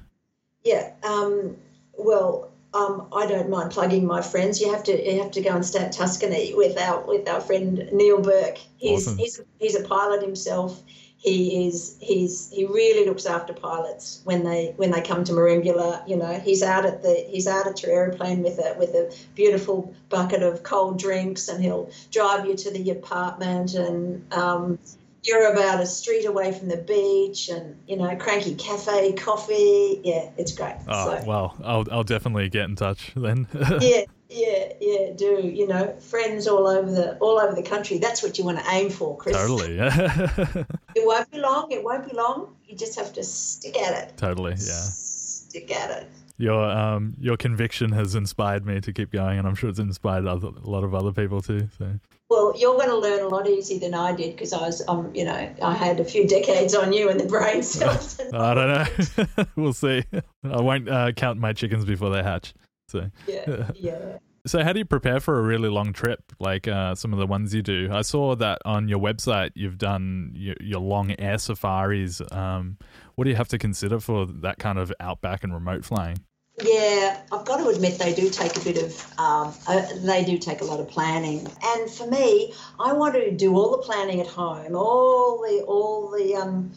[0.64, 0.92] Yeah.
[1.02, 1.56] Um,
[1.96, 4.60] well, um, I don't mind plugging my friends.
[4.60, 7.40] You have to you have to go and stay at Tuscany with our with our
[7.40, 8.58] friend Neil Burke.
[8.76, 9.18] He's awesome.
[9.18, 10.82] he's he's a pilot himself.
[11.18, 16.08] He is he's he really looks after pilots when they when they come to Merimbula.
[16.08, 19.14] You know, he's out at the he's out at your aeroplane with a with a
[19.34, 24.78] beautiful bucket of cold drinks, and he'll drive you to the apartment and um,
[25.22, 30.00] you're about a street away from the beach and you know cranky cafe coffee.
[30.02, 30.74] Yeah it's great.
[30.88, 33.46] Oh so, well I'll, I'll definitely get in touch then.
[33.80, 34.02] Yeah
[34.34, 37.98] yeah yeah do you know friends all over the all over the country.
[37.98, 39.36] That's what you want to aim for chris.
[39.36, 39.94] Totally yeah.
[40.94, 42.54] It won't be long it won't be long.
[42.66, 44.16] You just have to stick at it.
[44.16, 44.56] Totally yeah.
[44.56, 46.08] Stick at it
[46.42, 50.26] your um your conviction has inspired me to keep going and i'm sure it's inspired
[50.26, 51.88] other, a lot of other people too so
[52.32, 55.14] well, you're going to learn a lot easier than I did because I was, um,
[55.14, 58.18] you know, I had a few decades on you and the brain cells.
[58.32, 59.44] I don't know.
[59.56, 60.02] we'll see.
[60.42, 62.54] I won't uh, count my chickens before they hatch.
[62.88, 64.16] So yeah, yeah.
[64.46, 67.26] So how do you prepare for a really long trip, like uh, some of the
[67.26, 67.90] ones you do?
[67.92, 72.22] I saw that on your website you've done your, your long air safaris.
[72.32, 72.78] Um,
[73.14, 76.16] what do you have to consider for that kind of outback and remote flying?
[76.60, 80.36] Yeah, I've got to admit they do take a bit of um, uh, they do
[80.36, 81.46] take a lot of planning.
[81.64, 86.10] And for me, I want to do all the planning at home, all the all
[86.10, 86.72] the um,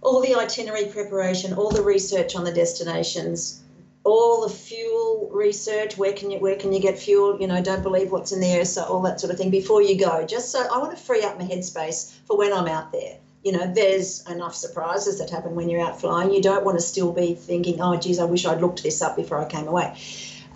[0.00, 3.60] all the itinerary preparation, all the research on the destinations,
[4.02, 5.98] all the fuel research.
[5.98, 7.38] Where can you where can you get fuel?
[7.38, 9.98] You know, don't believe what's in there, so all that sort of thing before you
[9.98, 10.24] go.
[10.24, 13.52] Just so I want to free up my headspace for when I'm out there you
[13.52, 16.32] know, there's enough surprises that happen when you're out flying.
[16.32, 19.16] You don't want to still be thinking, oh, geez, I wish I'd looked this up
[19.16, 19.96] before I came away.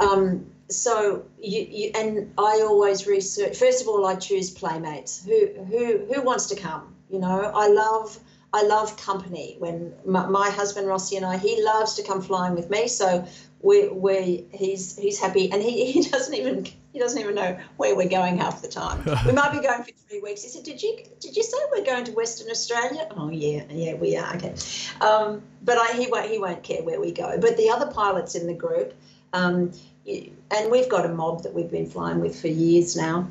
[0.00, 3.56] Um, so you, you, and I always research.
[3.58, 5.22] First of all, I choose playmates.
[5.24, 6.94] Who who who wants to come?
[7.10, 8.18] You know, I love
[8.58, 9.54] I love company.
[9.58, 12.88] When my, my husband Rossi and I, he loves to come flying with me.
[12.88, 13.24] So
[13.60, 17.94] we we he's he's happy, and he, he doesn't even he doesn't even know where
[17.94, 19.04] we're going half the time.
[19.26, 20.42] we might be going for three weeks.
[20.42, 23.94] He said, "Did you did you say we're going to Western Australia?" Oh yeah, yeah,
[23.94, 24.34] we are.
[24.34, 24.54] Okay,
[25.00, 27.38] um, but I, he won't he won't care where we go.
[27.40, 28.92] But the other pilots in the group,
[29.32, 29.72] um,
[30.04, 33.28] and we've got a mob that we've been flying with for years now.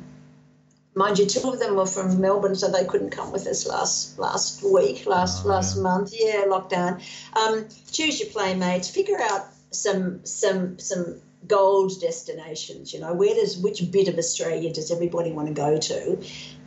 [0.98, 4.18] Mind you, two of them were from Melbourne, so they couldn't come with us last
[4.18, 5.82] last week, last oh, last yeah.
[5.82, 6.12] month.
[6.12, 7.00] Yeah, lockdown.
[7.40, 8.90] Um, choose your playmates.
[8.90, 12.92] Figure out some some some gold destinations.
[12.92, 16.18] You know, where does which bit of Australia does everybody want to go to?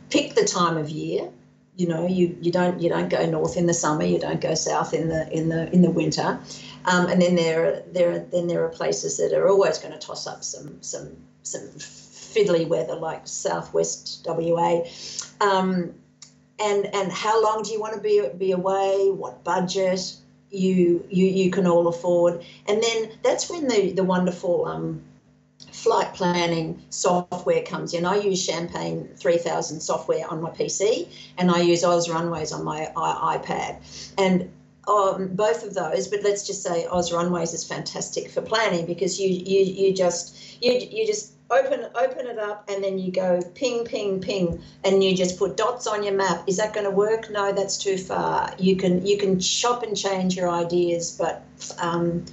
[0.08, 1.30] Pick the time of year.
[1.76, 4.04] You know, you, you don't you don't go north in the summer.
[4.04, 6.40] You don't go south in the in the in the winter.
[6.86, 9.92] Um, and then there are, there are, then there are places that are always going
[9.92, 11.68] to toss up some some some
[12.34, 14.82] fiddly weather like southwest WA.
[15.40, 15.94] Um,
[16.60, 19.10] and and how long do you want to be be away?
[19.10, 20.16] What budget
[20.50, 22.44] you you you can all afford?
[22.68, 25.02] And then that's when the the wonderful um,
[25.70, 28.04] flight planning software comes in.
[28.04, 32.92] I use Champagne 3000 software on my PC, and I use Oz Runways on my
[32.96, 34.50] iPad, and
[34.88, 39.20] um, both of those, but let's just say Oz Runways is fantastic for planning because
[39.20, 43.40] you you you just you you just open open it up and then you go
[43.54, 46.44] ping ping ping and you just put dots on your map.
[46.46, 47.30] Is that going to work?
[47.30, 48.54] No, that's too far.
[48.58, 51.42] You can you can chop and change your ideas, but
[51.78, 52.24] um,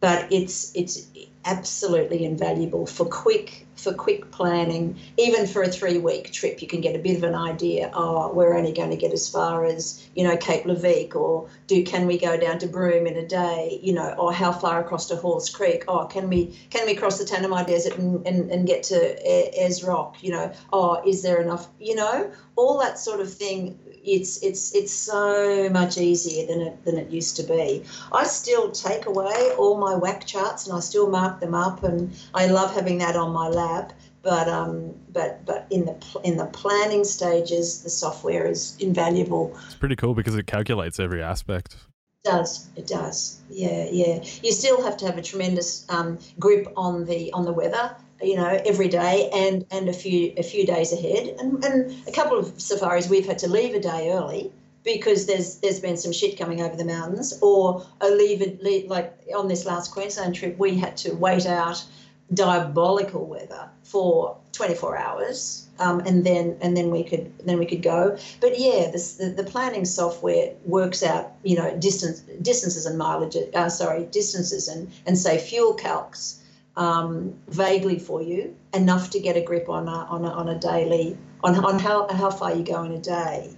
[0.00, 1.06] but it's it's
[1.44, 4.98] absolutely invaluable for quick for quick planning.
[5.16, 7.90] Even for a three week trip, you can get a bit of an idea.
[7.92, 11.82] Oh, we're only going to get as far as you know Cape Leveque, or do
[11.84, 13.78] can we go down to Broome in a day?
[13.82, 15.84] You know, or how far across to Halls Creek?
[15.88, 19.82] Oh, can we can we cross the Tanami Desert and, and, and get to Ayers
[19.82, 20.22] Rock?
[20.22, 21.68] You know, oh, is there enough?
[21.80, 26.84] You know, all that sort of thing it's it's it's so much easier than it
[26.84, 27.84] than it used to be.
[28.12, 32.12] I still take away all my WAC charts and I still mark them up, and
[32.34, 33.92] I love having that on my lab.
[34.22, 39.56] But um, but but in the in the planning stages, the software is invaluable.
[39.66, 41.76] It's pretty cool because it calculates every aspect.
[42.24, 46.72] It does it does yeah yeah you still have to have a tremendous um, grip
[46.76, 50.66] on the on the weather you know, every day and, and a few a few
[50.66, 51.36] days ahead.
[51.38, 54.52] And, and a couple of safaris we've had to leave a day early
[54.84, 59.16] because there's there's been some shit coming over the mountains, or a leave, leave like
[59.36, 61.84] on this last Queensland trip we had to wait out
[62.32, 67.82] diabolical weather for 24 hours um, and then and then we could then we could
[67.82, 72.96] go but yeah this, the, the planning software works out you know distance distances and
[72.96, 76.36] mileage uh, sorry distances and and say fuel calcs
[76.76, 80.58] um, vaguely for you, enough to get a grip on a, on a, on a
[80.58, 83.56] daily, on, on how, how far you go in a day.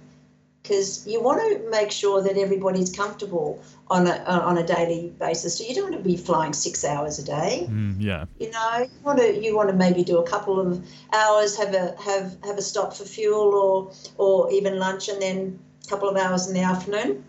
[0.61, 5.59] Because you want to make sure that everybody's comfortable on a, on a daily basis.
[5.59, 7.67] So you don't want to be flying six hours a day.
[7.69, 8.25] Mm, yeah.
[8.39, 11.75] You know, you want to you want to maybe do a couple of hours, have
[11.75, 16.09] a have have a stop for fuel or or even lunch, and then a couple
[16.09, 17.23] of hours in the afternoon.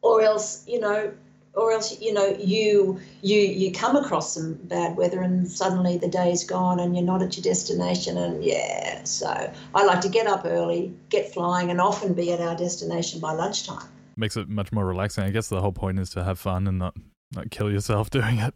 [0.00, 1.12] Or else, you know,
[1.56, 6.08] or else you know you you you come across some bad weather and suddenly the
[6.08, 10.26] day's gone and you're not at your destination and yeah so i like to get
[10.26, 13.88] up early get flying and often be at our destination by lunchtime.
[14.16, 15.24] Makes it much more relaxing.
[15.24, 16.96] I guess the whole point is to have fun and not
[17.34, 18.54] not kill yourself doing it.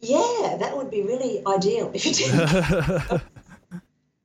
[0.00, 3.22] Yeah that would be really ideal if you did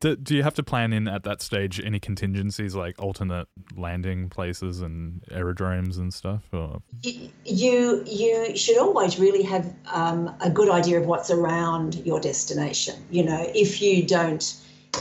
[0.02, 4.30] Do, do you have to plan in at that stage any contingencies like alternate landing
[4.30, 6.44] places and aerodromes and stuff?
[6.52, 6.82] Or?
[7.04, 12.96] You you should always really have um, a good idea of what's around your destination.
[13.12, 14.44] You know, if you don't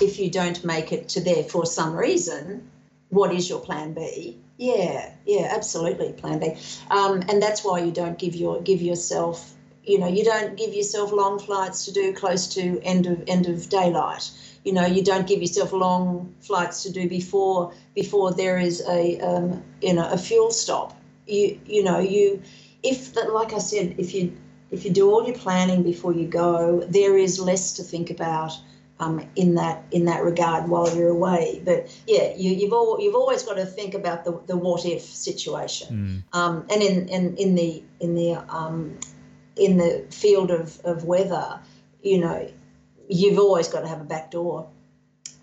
[0.03, 2.71] if you don't make it to there for some reason,
[3.09, 4.37] what is your plan B?
[4.59, 6.57] Yeah, yeah, absolutely, plan B.
[6.91, 10.75] Um, and that's why you don't give your give yourself you know you don't give
[10.75, 14.31] yourself long flights to do close to end of end of daylight
[14.65, 19.19] you know you don't give yourself long flights to do before before there is a
[19.21, 20.97] um, you know a fuel stop.
[21.27, 22.43] You you know you
[22.83, 24.37] if that like i said if you
[24.71, 28.53] if you do all your planning before you go there is less to think about
[29.01, 31.63] um, in that in that regard while you're away.
[31.65, 35.03] But yeah you, you've all you've always got to think about the, the what if
[35.03, 36.25] situation.
[36.33, 36.39] Mm.
[36.39, 38.99] um, and in, in in the in the um,
[39.57, 41.59] in the field of, of weather
[42.03, 42.51] you know
[43.11, 44.69] you've always got to have a back door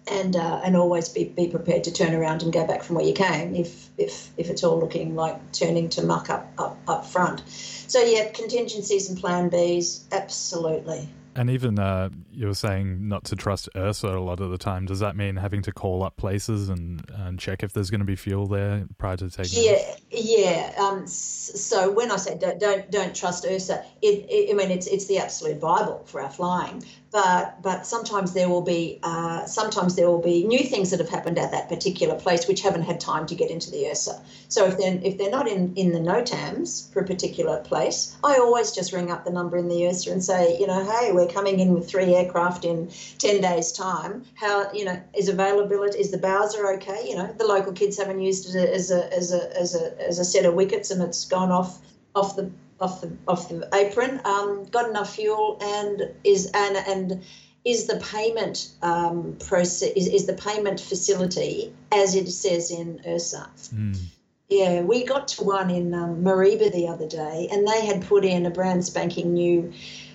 [0.10, 3.06] and uh, and always be, be prepared to turn around and go back from where
[3.06, 7.06] you came if if if it's all looking like turning to muck up up, up
[7.06, 7.44] front.
[7.48, 11.10] So yeah, contingencies and plan Bs, absolutely.
[11.36, 14.88] And even uh, you were saying not to trust ERSA a lot of the time.
[14.88, 18.08] Does that mean having to call up places and, and check if there's going to
[18.08, 19.64] be fuel there prior to taking?
[19.64, 20.00] Yeah, off?
[20.10, 20.74] yeah.
[20.80, 24.88] Um, so when I say don't don't, don't trust ERSA, it, it, I mean it's
[24.88, 29.96] it's the absolute bible for our flying but but sometimes there will be uh, sometimes
[29.96, 33.00] there will be new things that have happened at that particular place which haven't had
[33.00, 34.20] time to get into the ERSA.
[34.50, 38.38] So if they're if they're not in in the NOTAMs for a particular place, I
[38.38, 41.28] always just ring up the number in the ERSA and say, you know, hey, we're
[41.28, 44.26] coming in with three aircraft in ten days' time.
[44.36, 46.00] How you know is availability?
[46.00, 47.08] Is the Bowser okay?
[47.08, 50.20] You know, the local kids haven't used it as a as a as a as
[50.20, 51.80] a set of wickets and it's gone off
[52.16, 57.22] off the off the off the apron, um, got enough fuel, and is and and
[57.66, 63.48] is the payment um, process is, is the payment facility as it says in ERSA.
[63.74, 64.00] Mm.
[64.48, 68.24] Yeah, we got to one in um, Mareeba the other day, and they had put
[68.24, 69.70] in a brand spanking new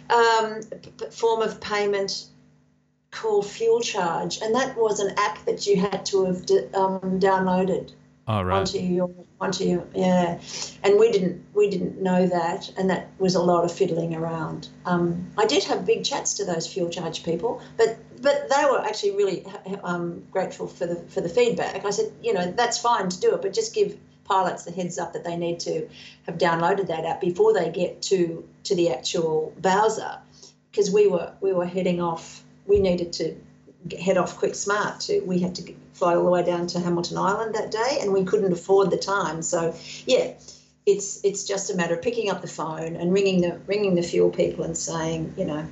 [0.09, 2.27] um, p- form of payment
[3.11, 6.37] called Fuel Charge, and that was an app that you had to have
[6.75, 7.91] um, downloaded
[8.29, 8.59] oh, right.
[8.59, 9.11] onto your
[9.41, 10.41] onto your yeah.
[10.83, 14.69] And we didn't we didn't know that, and that was a lot of fiddling around.
[14.87, 18.81] Um, I did have big chats to those Fuel Charge people, but but they were
[18.81, 19.45] actually really
[19.83, 21.85] um, grateful for the for the feedback.
[21.85, 24.99] I said, you know, that's fine to do it, but just give pilots the heads
[24.99, 25.89] up that they need to
[26.23, 30.19] have downloaded that app before they get to to the actual Bowser,
[30.71, 32.45] because we were we were heading off.
[32.67, 33.37] We needed to
[34.01, 37.19] head off quick smart to we had to fly all the way down to Hamilton
[37.19, 39.43] Island that day and we couldn't afford the time.
[39.43, 39.75] So
[40.07, 40.35] yeah
[40.87, 44.03] it's it's just a matter of picking up the phone and ringing the ringing the
[44.03, 45.67] fuel people and saying you know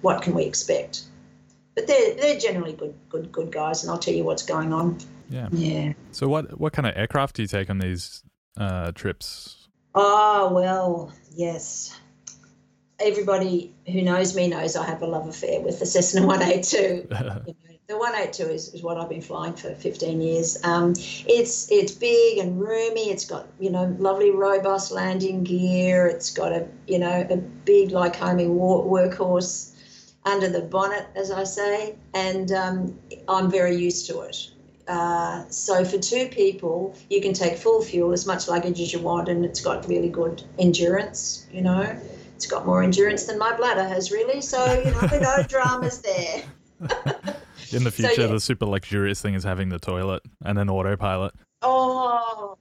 [0.00, 1.02] what can we expect?
[1.74, 4.98] But they're they're generally good good good guys and I'll tell you what's going on.
[5.28, 5.48] Yeah.
[5.52, 5.92] Yeah.
[6.12, 8.22] So what what kind of aircraft do you take on these
[8.56, 9.68] uh, trips?
[9.94, 11.96] Oh well yes
[13.00, 17.06] everybody who knows me knows I have a love affair with the Cessna 182.
[17.88, 20.62] the 182 is, is what I've been flying for 15 years.
[20.62, 23.10] Um, it's it's big and roomy.
[23.10, 26.06] It's got you know lovely robust landing gear.
[26.06, 29.72] It's got a you know a big Lycoming workhorse
[30.24, 34.50] under the bonnet, as I say, and um, I'm very used to it.
[34.86, 38.98] Uh, so for two people, you can take full fuel, as much luggage as you
[38.98, 41.46] want, and it's got really good endurance.
[41.50, 42.00] You know
[42.40, 44.40] it's got more endurance than my bladder has, really.
[44.40, 46.42] So, you know, no dramas there.
[47.72, 48.26] In the future, so, yeah.
[48.28, 51.34] the super luxurious thing is having the toilet and an autopilot.
[51.60, 52.56] Oh,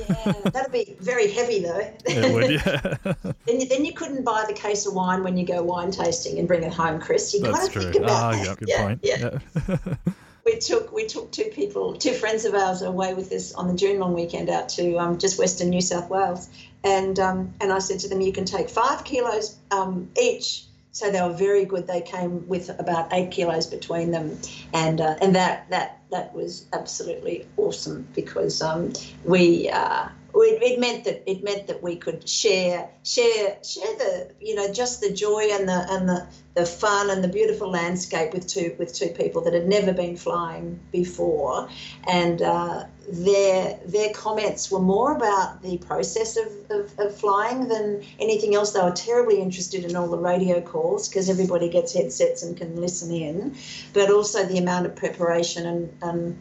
[0.00, 1.94] yeah, that'd be very heavy though.
[2.06, 3.32] It would, yeah.
[3.46, 6.40] then, you, then you couldn't buy the case of wine when you go wine tasting
[6.40, 7.32] and bring it home, Chris.
[7.32, 8.44] You got to think about oh, that.
[8.44, 9.00] Yeah, good yeah, point.
[9.04, 10.14] Yeah.
[10.44, 13.74] we took we took two people, two friends of ours, away with us on the
[13.74, 16.48] June long weekend out to um, just Western New South Wales,
[16.82, 20.64] and um, and I said to them, you can take five kilos um, each.
[20.92, 21.88] So they were very good.
[21.88, 24.38] They came with about eight kilos between them,
[24.72, 28.92] and uh, and that that that was absolutely awesome because um,
[29.24, 29.70] we.
[29.70, 30.08] Uh,
[30.42, 34.72] it, it meant that it meant that we could share share share the you know
[34.72, 38.74] just the joy and the and the, the fun and the beautiful landscape with two
[38.78, 41.68] with two people that had never been flying before
[42.06, 48.02] and uh, their their comments were more about the process of, of, of, flying than
[48.18, 48.72] anything else.
[48.72, 52.76] They were terribly interested in all the radio calls because everybody gets headsets and can
[52.80, 53.56] listen in,
[53.92, 56.38] but also the amount of preparation and, and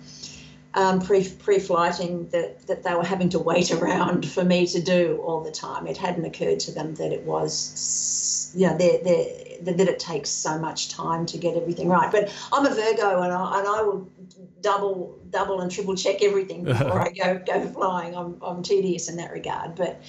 [0.76, 4.82] um, pre pre flighting that, that they were having to wait around for me to
[4.82, 5.88] do all the time.
[5.88, 9.26] It hadn't occurred to them that it was, you know, they're, they're,
[9.62, 12.12] that it takes so much time to get everything right.
[12.12, 14.10] But I'm a Virgo and I, and I will
[14.62, 18.16] double double and triple check everything before I go go flying.
[18.16, 19.76] I'm, I'm tedious in that regard.
[19.76, 20.02] But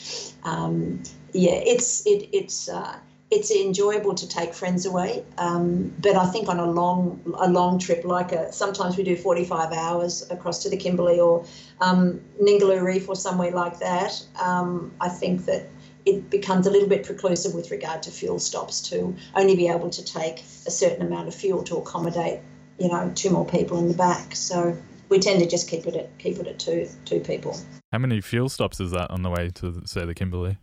[0.44, 1.02] um,
[1.32, 2.68] yeah, it's it, it's.
[2.68, 2.96] Uh,
[3.31, 5.25] it's enjoyable to take friends away.
[5.39, 9.16] Um, but I think on a long a long trip, like a sometimes we do
[9.16, 11.45] 45 hours across to the Kimberley or
[11.81, 14.22] um, Ningaloo Reef or somewhere like that.
[14.41, 15.68] Um, I think that
[16.07, 19.91] it becomes a little bit preclusive with regard to fuel stops to only be able
[19.91, 22.41] to take a certain amount of fuel to accommodate,
[22.79, 24.37] you know, two more people in the back.
[24.37, 24.77] So
[25.09, 27.57] we tend to just keep it at keep it at two two people.
[27.93, 30.59] How many fuel stops is that on the way to say the Kimberley?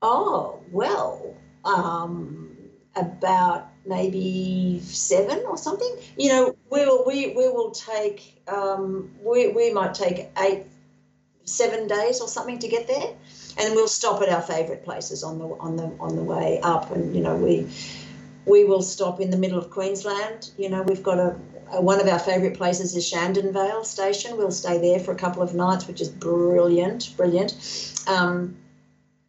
[0.00, 2.56] Oh well, um,
[2.96, 5.94] about maybe seven or something.
[6.16, 10.64] You know, we'll we we will take um, we we might take eight
[11.44, 13.14] seven days or something to get there,
[13.58, 16.90] and we'll stop at our favourite places on the on the on the way up,
[16.90, 17.66] and you know we
[18.46, 20.50] we will stop in the middle of Queensland.
[20.56, 21.30] You know, we've got a,
[21.80, 24.36] one of our favourite places is Shandon Vale Station.
[24.36, 28.02] We'll stay there for a couple of nights, which is brilliant, brilliant.
[28.06, 28.56] Um,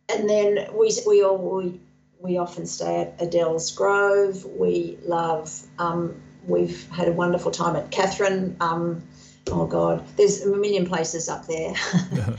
[0.08, 1.80] and then we we all we
[2.20, 4.45] we often stay at Adele's Grove.
[4.45, 8.57] We love, um, we've had a wonderful time at Katherine.
[8.59, 9.03] Um,
[9.51, 11.74] oh God, there's a million places up there.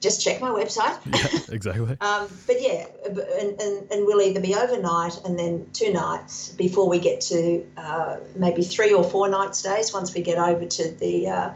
[0.00, 0.98] Just check my website.
[1.06, 1.96] Yeah, exactly.
[2.00, 6.88] um, but yeah, and, and, and we'll either be overnight and then two nights before
[6.88, 10.90] we get to uh, maybe three or four night stays once we get over to
[10.92, 11.50] the uh,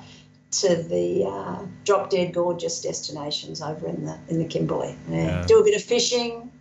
[0.50, 4.94] to the uh, drop dead gorgeous destinations over in the in the Kimberley.
[5.08, 5.24] Yeah.
[5.24, 5.46] yeah.
[5.46, 6.52] Do a bit of fishing,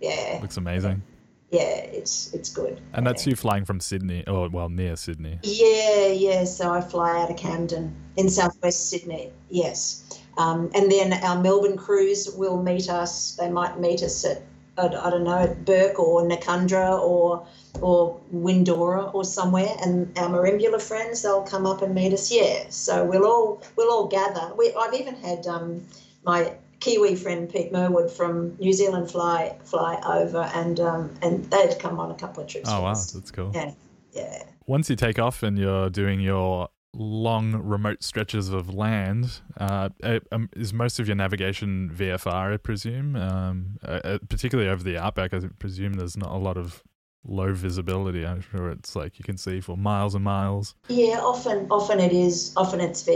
[0.00, 0.38] yeah.
[0.40, 1.02] Looks amazing.
[1.50, 2.80] Yeah, it's it's good.
[2.92, 5.40] And that's you flying from Sydney, or well, near Sydney.
[5.42, 6.44] Yeah, yeah.
[6.44, 9.32] So I fly out of Camden in southwest Sydney.
[9.48, 13.32] Yes, um, and then our Melbourne crews will meet us.
[13.32, 14.42] They might meet us at
[14.78, 17.46] I, I don't know at Bourke or Nakundra or
[17.80, 22.30] or Windora or somewhere, and our Merimbula friends they'll come up and meet us.
[22.30, 24.52] Yeah, so we'll all we'll all gather.
[24.56, 25.84] We, I've even had um,
[26.24, 31.78] my Kiwi friend Pete Merwood from New Zealand fly fly over, and um, and they'd
[31.78, 32.68] come on a couple of trips.
[32.70, 33.52] Oh wow, that's cool.
[33.54, 33.72] Yeah,
[34.12, 34.44] yeah.
[34.66, 39.90] Once you take off and you're doing your long remote stretches of land, uh,
[40.32, 43.14] um, is most of your navigation VFR, I presume?
[43.14, 46.82] Um, uh, particularly over the outback, I presume there's not a lot of
[47.24, 48.26] low visibility.
[48.26, 50.74] I'm sure it's like you can see for miles and miles.
[50.88, 52.52] Yeah, often often it is.
[52.56, 53.12] Often it's v,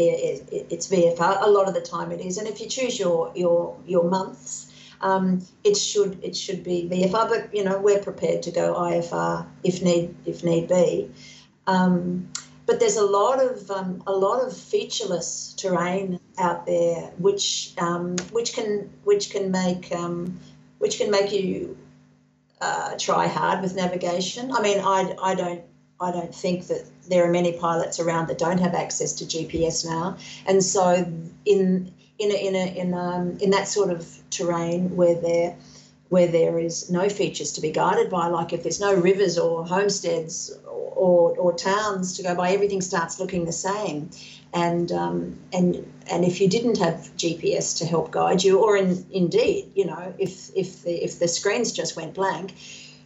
[0.51, 1.43] it's VFR.
[1.43, 2.39] A lot of the time it is.
[2.39, 7.29] And if you choose your your your months, um, it should it should be VFR.
[7.29, 11.11] But you know we're prepared to go IFR if need if need be.
[11.67, 12.29] Um,
[12.67, 18.17] but there's a lot of um, a lot of featureless terrain out there, which um,
[18.33, 20.39] which can which can make um,
[20.79, 21.77] which can make you
[22.65, 24.51] uh, try hard with navigation.
[24.51, 25.63] I mean, I, I don't
[26.01, 29.85] I don't think that there are many pilots around that don't have access to GPS
[29.85, 31.07] now, and so
[31.45, 35.57] in in a, in a, in um, in that sort of terrain where there
[36.09, 39.67] where there is no features to be guided by, like if there's no rivers or
[39.67, 44.09] homesteads or, or, or towns to go by, everything starts looking the same
[44.55, 49.05] and um, and and if you didn't have GPS to help guide you, or in,
[49.11, 52.55] indeed, you know, if if the if the screens just went blank,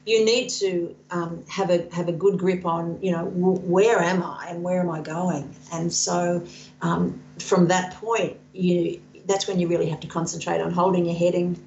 [0.05, 3.99] you need to um, have a have a good grip on, you know, w- where
[3.99, 6.46] am I and where am I going, and so
[6.82, 11.16] um, from that point, you that's when you really have to concentrate on holding your
[11.16, 11.64] heading.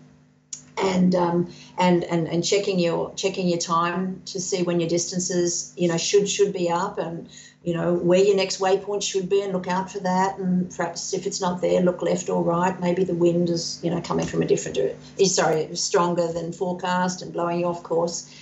[0.77, 5.73] And, um, and and and checking your checking your time to see when your distances
[5.75, 7.27] you know should should be up and
[7.63, 10.37] you know, where your next waypoint should be and look out for that.
[10.39, 12.79] And perhaps if it's not there, look left or right.
[12.79, 14.77] Maybe the wind is, you know, coming from a different,
[15.17, 18.33] is sorry, stronger than forecast and blowing you off course.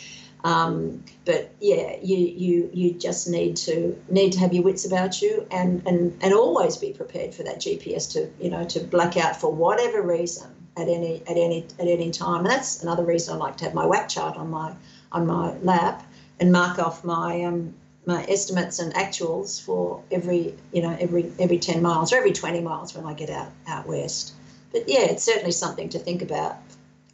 [0.45, 5.21] Um, but yeah, you, you you just need to need to have your wits about
[5.21, 9.17] you and, and, and always be prepared for that GPS to you know to black
[9.17, 12.45] out for whatever reason at any at any at any time.
[12.45, 14.73] And that's another reason I like to have my WAC chart on my
[15.11, 16.05] on my lap
[16.39, 17.73] and mark off my um,
[18.05, 22.61] my estimates and actuals for every you know every every 10 miles or every 20
[22.61, 24.33] miles when I get out out west.
[24.71, 26.57] But yeah, it's certainly something to think about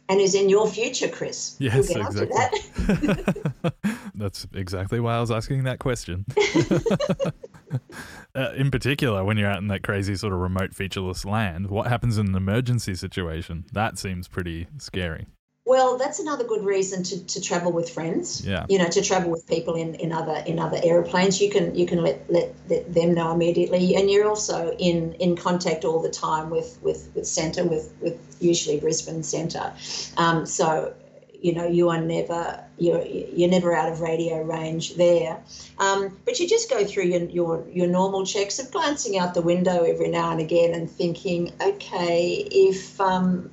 [0.08, 1.56] and is in your future, Chris.
[1.58, 2.26] Yes, exactly.
[2.26, 3.74] That.
[4.14, 6.24] That's exactly why I was asking that question.
[8.34, 11.88] uh, in particular, when you're out in that crazy sort of remote featureless land, what
[11.88, 13.64] happens in an emergency situation?
[13.72, 15.26] That seems pretty scary.
[15.66, 18.40] Well, that's another good reason to, to travel with friends.
[18.46, 18.66] Yeah.
[18.68, 21.40] You know, to travel with people in, in other in other aeroplanes.
[21.40, 25.34] You can you can let, let, let them know immediately, and you're also in, in
[25.36, 29.72] contact all the time with with with centre with with usually Brisbane centre.
[30.16, 30.94] Um, so
[31.32, 35.42] you know you are never you're you're never out of radio range there.
[35.78, 39.42] Um, but you just go through your, your your normal checks of glancing out the
[39.42, 43.50] window every now and again and thinking, okay, if um,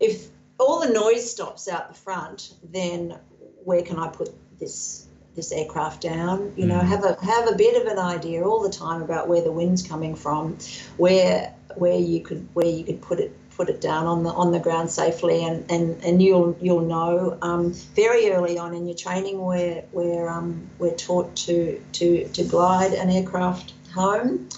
[0.00, 3.18] if all the noise stops out the front, then
[3.64, 6.52] where can I put this this aircraft down?
[6.56, 6.86] You know, mm.
[6.86, 9.82] have a have a bit of an idea all the time about where the wind's
[9.82, 10.58] coming from,
[10.96, 14.52] where where you could where you could put it put it down on the on
[14.52, 18.96] the ground safely, and and, and you'll you'll know um, very early on in your
[18.96, 24.48] training where where um, we're taught to to to glide an aircraft home,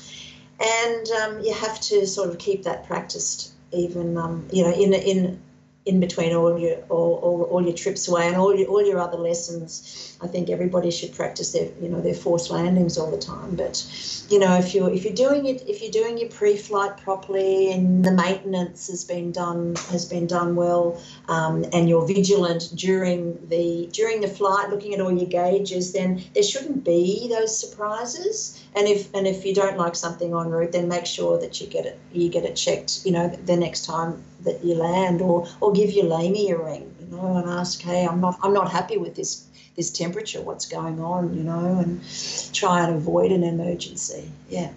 [0.61, 4.93] and um, you have to sort of keep that practiced even um, you know in
[4.95, 5.41] in
[5.87, 8.99] in between all your all, all, all your trips away and all your all your
[8.99, 10.16] other lessons.
[10.21, 13.55] I think everybody should practice their you know their forced landings all the time.
[13.55, 13.85] But
[14.31, 18.05] you know if you're if you're doing it if you're doing your pre-flight properly and
[18.05, 23.89] the maintenance has been done has been done well um, and you're vigilant during the
[23.93, 28.63] during the flight, looking at all your gauges, then there shouldn't be those surprises.
[28.75, 31.67] And if and if you don't like something en route, then make sure that you
[31.67, 33.05] get it you get it checked.
[33.05, 36.95] You know the next time that you land, or or give your LAME a ring,
[37.01, 39.46] you know, and ask, hey, I'm not I'm not happy with this
[39.77, 42.01] this temperature, what's going on, you know, and
[42.53, 44.31] try and avoid an emergency.
[44.49, 44.71] Yeah.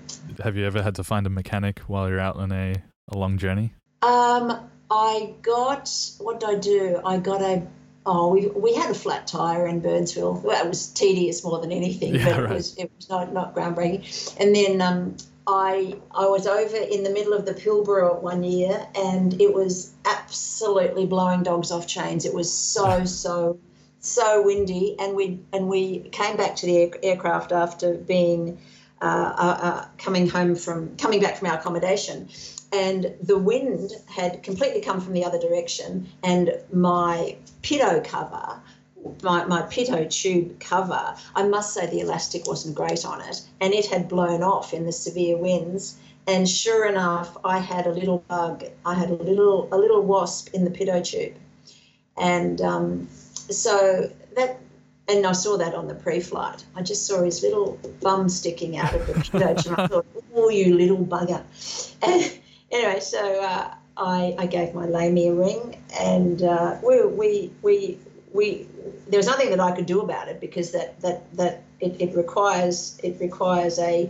[0.43, 2.75] Have you ever had to find a mechanic while you're out on a,
[3.09, 3.73] a long journey?
[4.01, 5.89] Um, I got
[6.19, 7.01] what did I do?
[7.05, 7.65] I got a
[8.05, 10.41] oh we, we had a flat tire in Burnsville.
[10.43, 12.51] Well, it was tedious more than anything, yeah, but right.
[12.51, 14.35] it was it was not not groundbreaking.
[14.39, 18.87] And then um, I I was over in the middle of the Pilbara one year,
[18.95, 22.25] and it was absolutely blowing dogs off chains.
[22.25, 23.59] It was so so
[23.99, 28.59] so windy, and we and we came back to the air, aircraft after being
[29.01, 32.29] uh, uh, uh, coming home from coming back from our accommodation,
[32.71, 38.61] and the wind had completely come from the other direction, and my pitot cover
[39.21, 43.73] my, my pitot tube cover, I must say the elastic wasn't great on it, and
[43.73, 45.97] it had blown off in the severe winds.
[46.27, 48.63] And sure enough, I had a little bug.
[48.85, 51.33] I had a little a little wasp in the pitot tube,
[52.17, 53.07] and um,
[53.49, 54.59] so that
[55.09, 56.63] and I saw that on the pre-flight.
[56.75, 60.49] I just saw his little bum sticking out of the coach, and I thought, "Oh,
[60.49, 61.43] you little bugger!"
[62.01, 62.39] And
[62.71, 67.97] anyway, so uh, I, I gave my LAME a ring, and uh, we, we we
[68.33, 68.67] we
[69.07, 72.15] there was nothing that I could do about it because that that that it, it
[72.15, 74.03] requires it requires a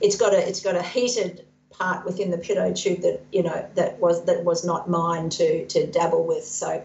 [0.00, 3.66] it's got a it's got a heated part within the pitot tube that you know
[3.74, 6.44] that was that was not mine to to dabble with.
[6.44, 6.84] So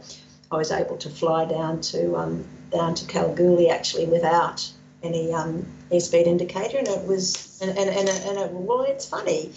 [0.52, 4.72] I was able to fly down to um, down to Kalgoorlie actually without
[5.04, 9.52] any um, airspeed indicator, and it was and and and, and it, well, it's funny.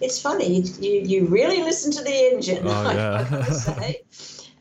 [0.00, 0.60] It's funny.
[0.60, 2.62] You, you really listen to the engine.
[2.64, 3.92] Oh, yeah.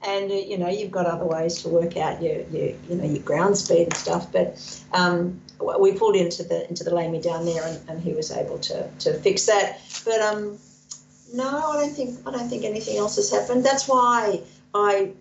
[0.05, 3.05] and uh, you know you've got other ways to work out your, your you know
[3.05, 4.31] your ground speed and stuff.
[4.31, 5.39] But um,
[5.79, 8.89] we pulled into the into the LAME down there, and, and he was able to
[8.99, 9.79] to fix that.
[10.03, 10.57] But um,
[11.33, 13.63] no, I don't think I don't think anything else has happened.
[13.63, 14.41] That's why
[14.73, 15.11] I,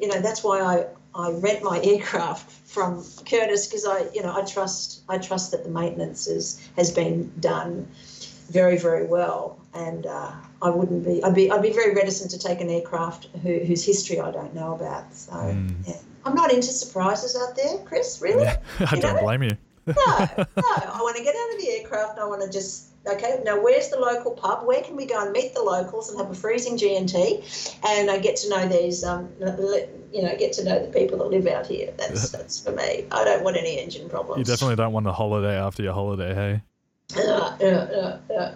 [0.00, 4.34] you know, that's why I I rent my aircraft from Curtis because I you know
[4.34, 7.88] I trust I trust that the maintenance is has been done
[8.50, 10.06] very very well and.
[10.06, 11.22] Uh, I wouldn't be.
[11.22, 11.50] I'd be.
[11.50, 15.14] I'd be very reticent to take an aircraft who, whose history I don't know about.
[15.14, 15.72] So mm.
[15.86, 15.98] yeah.
[16.24, 18.20] I'm not into surprises out there, Chris.
[18.20, 18.42] Really?
[18.42, 19.22] Yeah, I you don't know?
[19.22, 19.56] blame you.
[19.86, 19.96] no, no.
[20.56, 22.18] I want to get out of the aircraft.
[22.18, 23.40] I want to just okay.
[23.44, 24.66] Now, where's the local pub?
[24.66, 28.18] Where can we go and meet the locals and have a freezing G and I
[28.18, 29.04] get to know these.
[29.04, 29.28] Um,
[30.12, 31.92] you know, get to know the people that live out here.
[31.96, 33.06] That's that's for me.
[33.10, 34.38] I don't want any engine problems.
[34.38, 36.62] You definitely don't want a holiday after your holiday, hey?
[37.16, 38.54] Yeah, yeah, yeah, yeah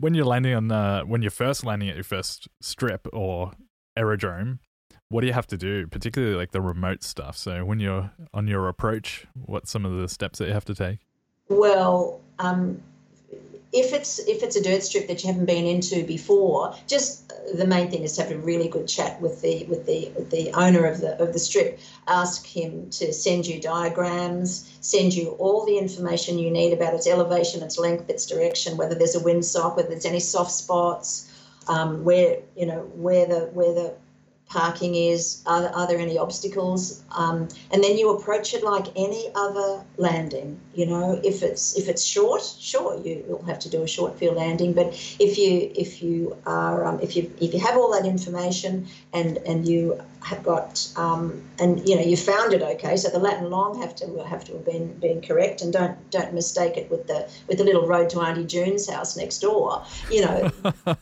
[0.00, 3.52] when you're landing on uh, when you're first landing at your first strip or
[3.96, 4.60] aerodrome,
[5.08, 7.36] what do you have to do, particularly like the remote stuff?
[7.36, 10.74] So when you're on your approach, what's some of the steps that you have to
[10.74, 10.98] take?
[11.48, 12.82] Well, um,
[13.74, 17.56] if it's if it's a dirt strip that you haven't been into before, just uh,
[17.56, 20.30] the main thing is to have a really good chat with the with the with
[20.30, 21.80] the owner of the of the strip.
[22.06, 27.08] Ask him to send you diagrams, send you all the information you need about its
[27.08, 31.28] elevation, its length, its direction, whether there's a windsock, whether there's any soft spots,
[31.66, 33.94] um, where you know where the where the
[34.46, 39.32] parking is, are, are there any obstacles, um, and then you approach it like any
[39.34, 40.60] other landing.
[40.74, 44.18] You know, if it's if it's short, sure, you, will have to do a short
[44.18, 44.72] field landing.
[44.72, 48.86] But if you if you are um, if you if you have all that information
[49.12, 52.96] and and you have got um, and you know you found it okay.
[52.96, 56.10] So the lat and long have to have to have been been correct, and don't
[56.10, 59.84] don't mistake it with the with the little road to Auntie June's house next door.
[60.10, 60.50] You know,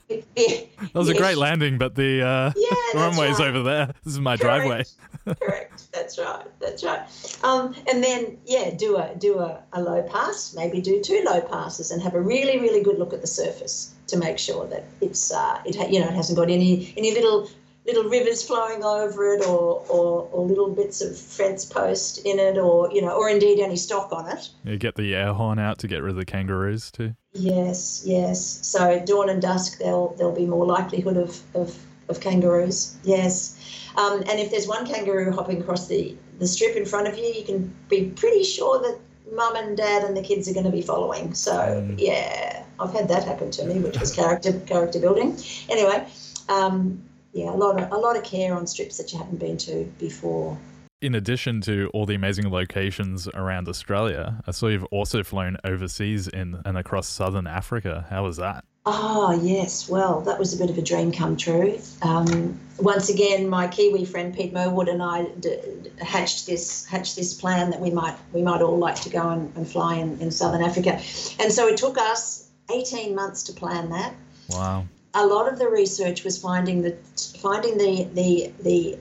[0.09, 3.49] it, it, that was a great landing, but the uh, yeah, runway's right.
[3.49, 3.95] over there.
[4.05, 4.43] This is my correct.
[4.43, 4.85] driveway.
[5.41, 5.93] correct.
[5.93, 6.47] That's right.
[6.59, 7.03] That's right.
[7.43, 10.55] Um, and then yeah, do a do a, a low pass.
[10.55, 13.95] Maybe do two low passes and have a really really good look at the surface
[14.09, 17.13] to make sure that it's uh, it ha- you know it hasn't got any any
[17.13, 17.49] little
[17.87, 22.57] little rivers flowing over it or, or, or, little bits of fence post in it
[22.57, 24.51] or you know or indeed any stock on it.
[24.65, 27.15] You get the air horn out to get rid of the kangaroos too?
[27.33, 28.61] Yes yes.
[28.63, 31.77] So dawn and dusk there'll there'll be more likelihood of of,
[32.09, 32.97] of kangaroos.
[33.03, 33.59] Yes.
[33.97, 37.25] Um, and if there's one kangaroo hopping across the the strip in front of you
[37.25, 38.99] you can be pretty sure that
[39.35, 41.95] mum and dad and the kids are going to be following so mm.
[41.99, 45.37] yeah i've had that happen to me which was character character building
[45.69, 46.07] anyway
[46.49, 47.03] um,
[47.33, 49.85] yeah, a lot of a lot of care on strips that you haven't been to
[49.99, 50.59] before.
[51.01, 56.29] In addition to all the amazing locations around Australia, I saw you've also flown overseas
[56.29, 58.07] in and across southern Africa.
[58.09, 58.65] How was that?
[58.85, 61.81] Oh yes, well that was a bit of a dream come true.
[62.03, 65.59] Um, once again, my Kiwi friend Pete Merwood and I d-
[66.01, 69.55] hatched this hatched this plan that we might we might all like to go and,
[69.57, 71.01] and fly in, in southern Africa,
[71.39, 74.15] and so it took us eighteen months to plan that.
[74.49, 76.97] Wow a lot of the research was finding the
[77.41, 78.99] finding the the the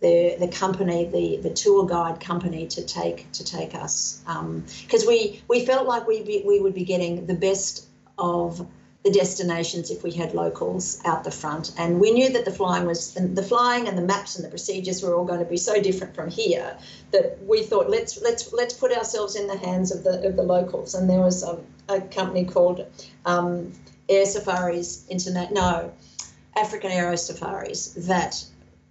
[0.00, 4.22] the, the company, the, the tour guide company to take to take us
[4.82, 7.86] because um, we we felt like we we would be getting the best
[8.18, 8.66] of
[9.02, 11.72] the destinations if we had locals out the front.
[11.78, 15.02] And we knew that the flying was the flying and the maps and the procedures
[15.02, 16.76] were all going to be so different from here
[17.10, 20.42] that we thought let's let's let's put ourselves in the hands of the of the
[20.42, 20.94] locals.
[20.94, 22.86] And there was um, a company called
[23.24, 23.72] um,
[24.08, 25.92] Air Safaris Internet, no,
[26.54, 28.44] African Aero Safaris that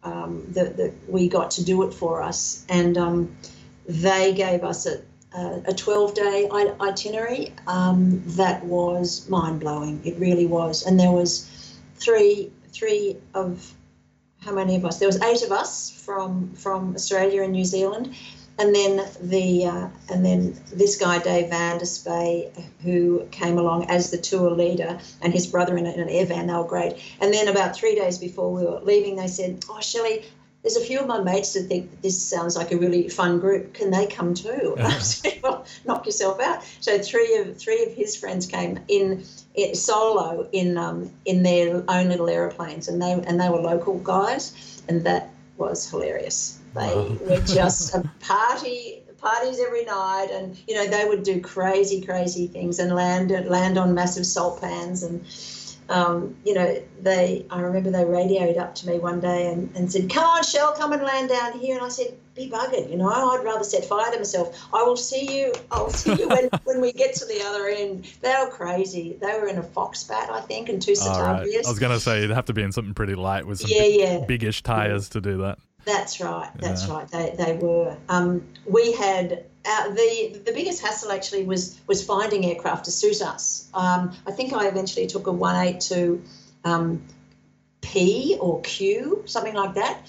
[0.04, 3.36] um, that we got to do it for us, and um,
[3.86, 5.02] they gave us a
[5.34, 6.50] a 12 day
[6.82, 10.02] itinerary um, that was mind blowing.
[10.04, 11.48] It really was, and there was
[11.96, 13.74] three three of
[14.42, 15.00] how many of us?
[15.00, 18.16] There was eight of us from from Australia and New Zealand,
[18.58, 22.52] and then the uh, and then this guy Dave Van der Spey,
[22.82, 26.48] who came along as the tour leader, and his brother in, an air van.
[26.48, 26.98] They were great.
[27.20, 30.24] And then about three days before we were leaving, they said, "Oh, Shelley,
[30.62, 33.40] there's a few of my mates that think that this sounds like a really fun
[33.40, 33.74] group.
[33.74, 34.76] Can they come too?
[34.78, 36.64] I said, well, knock yourself out.
[36.82, 39.24] So three of three of his friends came in,
[39.56, 44.00] in solo in um, in their own little aeroplanes, and they and they were local
[44.00, 46.60] guys, and that was hilarious.
[46.76, 52.02] They were just a party parties every night, and you know they would do crazy,
[52.02, 55.26] crazy things and land land on massive salt pans and
[55.90, 59.92] um, you know, they, I remember they radioed up to me one day and, and
[59.92, 61.76] said, come on, Shell, come and land down here.
[61.76, 64.68] And I said, be buggered, you know, I'd rather set fire to myself.
[64.72, 68.06] I will see you, I'll see you when, when we get to the other end.
[68.22, 69.18] They were crazy.
[69.20, 71.46] They were in a Foxbat, I think, and two Cetavias.
[71.46, 71.66] Right.
[71.66, 73.72] I was going to say, you'd have to be in something pretty light with some
[73.72, 74.26] yeah, big, yeah.
[74.26, 75.14] biggish tires yeah.
[75.14, 75.58] to do that.
[75.86, 76.52] That's right.
[76.58, 76.94] That's yeah.
[76.94, 77.08] right.
[77.08, 77.98] They, they were.
[78.10, 83.22] Um, we had uh, the the biggest hassle actually was was finding aircraft to suit
[83.22, 83.70] us.
[83.74, 86.22] Um, I think I eventually took a 182
[86.64, 87.04] um,
[87.82, 90.02] P or Q, something like that.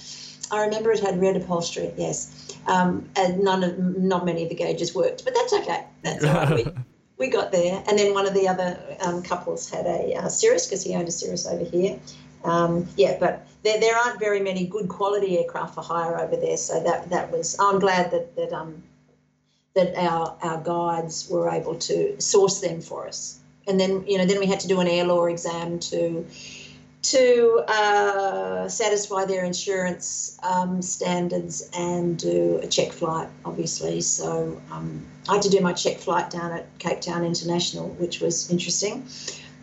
[0.50, 1.92] I remember it had red upholstery.
[1.96, 5.84] Yes, um, and none of not many of the gauges worked, but that's okay.
[6.02, 6.64] That's all right.
[6.64, 6.72] we,
[7.26, 10.66] we got there, and then one of the other um, couples had a uh, Cirrus
[10.66, 12.00] because he owned a Cirrus over here.
[12.44, 16.56] Um, yeah, but there, there aren't very many good quality aircraft for hire over there,
[16.56, 17.56] so that that was.
[17.60, 18.82] I'm glad that that um,
[19.74, 23.38] that our, our guides were able to source them for us.
[23.66, 26.26] And then, you know, then we had to do an air law exam to
[27.02, 34.02] to uh, satisfy their insurance um, standards and do a check flight, obviously.
[34.02, 38.20] So um, I had to do my check flight down at Cape Town International, which
[38.20, 39.06] was interesting,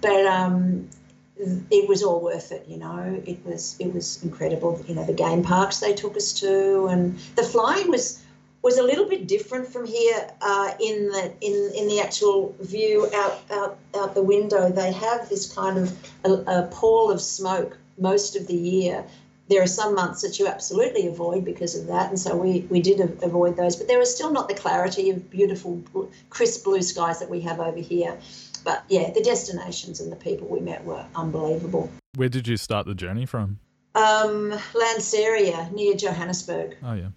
[0.01, 0.89] but um,
[1.37, 2.65] it was all worth it.
[2.67, 4.83] You know, it was it was incredible.
[4.87, 8.23] You know, the game parks they took us to, and the flying was
[8.67, 13.09] was a little bit different from here uh, in the in, in the actual view
[13.15, 14.69] out, out out the window.
[14.69, 19.05] They have this kind of a, a pall of smoke most of the year.
[19.47, 22.81] There are some months that you absolutely avoid because of that, and so we, we
[22.81, 23.77] did avoid those.
[23.77, 25.81] But there was still not the clarity of beautiful,
[26.29, 28.17] crisp blue skies that we have over here.
[28.65, 31.89] But yeah, the destinations and the people we met were unbelievable.
[32.15, 33.59] Where did you start the journey from?
[33.95, 36.75] Um, Lanseria, near Johannesburg.
[36.83, 37.11] Oh yeah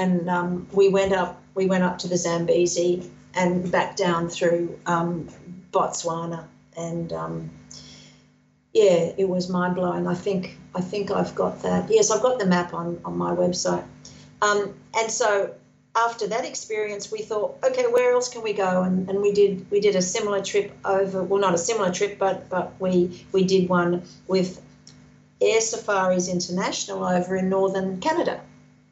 [0.00, 4.78] and um, we went up we went up to the Zambezi and back down through
[4.86, 5.28] um,
[5.72, 6.44] Botswana
[6.76, 7.50] and um,
[8.72, 12.38] yeah it was mind blowing I think I think I've got that yes I've got
[12.38, 13.84] the map on on my website.
[14.42, 15.54] Um, and so
[15.94, 18.82] after that experience we thought okay where else can we go?
[18.82, 22.18] And, and we did we did a similar trip over well not a similar trip
[22.18, 24.62] but but we we did one with
[25.42, 28.40] Air Safaris International over in northern Canada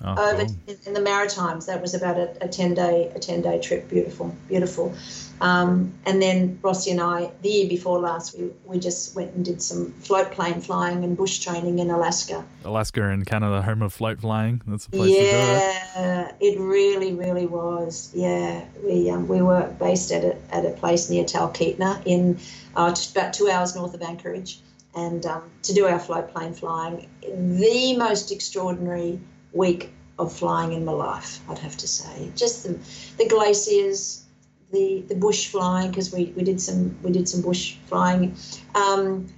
[0.03, 0.76] oh, over cool.
[0.86, 1.66] in the Maritimes.
[1.66, 3.88] That was about a, a ten day a ten day trip.
[3.88, 4.94] Beautiful, beautiful.
[5.40, 9.44] Um, and then Rossi and I, the year before last, we, we just went and
[9.44, 12.44] did some float plane flying and bush training in Alaska.
[12.64, 14.61] Alaska and Canada, home of float flying.
[14.66, 15.26] That's the place to go.
[15.30, 16.55] yeah, it.
[16.55, 16.59] it.
[16.59, 18.11] really, really was.
[18.14, 22.38] Yeah, we um, we were based at a, at a place near Talkeetna in
[22.74, 24.61] uh, about two hours north of Anchorage.
[24.94, 29.20] And um, to do our float plane flying, the most extraordinary
[29.53, 32.30] week of flying in my life, I'd have to say.
[32.34, 32.78] Just the,
[33.22, 34.24] the glaciers,
[34.72, 38.36] the, the bush flying, because we, we did some we did some bush flying,
[38.74, 39.28] um,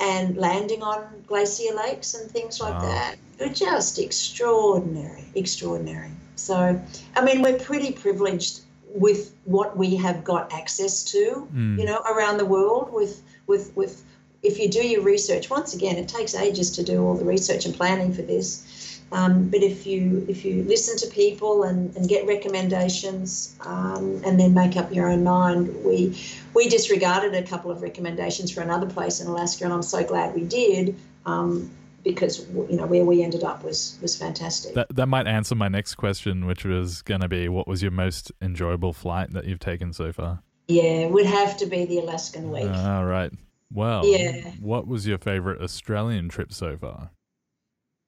[0.00, 2.82] and landing on glacier lakes and things like wow.
[2.82, 3.16] that.
[3.36, 6.10] They're just extraordinary, extraordinary.
[6.36, 6.80] So,
[7.16, 8.60] I mean, we're pretty privileged
[8.94, 11.78] with what we have got access to, mm.
[11.78, 14.04] you know, around the world with with with
[14.42, 17.66] if you do your research, once again, it takes ages to do all the research
[17.66, 18.77] and planning for this.
[19.10, 24.38] Um, but if you if you listen to people and, and get recommendations um, and
[24.38, 26.20] then make up your own mind, we
[26.54, 30.34] we disregarded a couple of recommendations for another place in Alaska, and I'm so glad
[30.34, 30.96] we did.
[31.24, 31.70] Um,
[32.04, 34.74] because you know where we ended up was was fantastic.
[34.74, 37.90] That that might answer my next question, which was going to be, what was your
[37.90, 40.42] most enjoyable flight that you've taken so far?
[40.68, 42.70] Yeah, would have to be the Alaskan week.
[42.70, 43.32] All right.
[43.72, 44.50] Well, yeah.
[44.60, 47.10] What was your favorite Australian trip so far?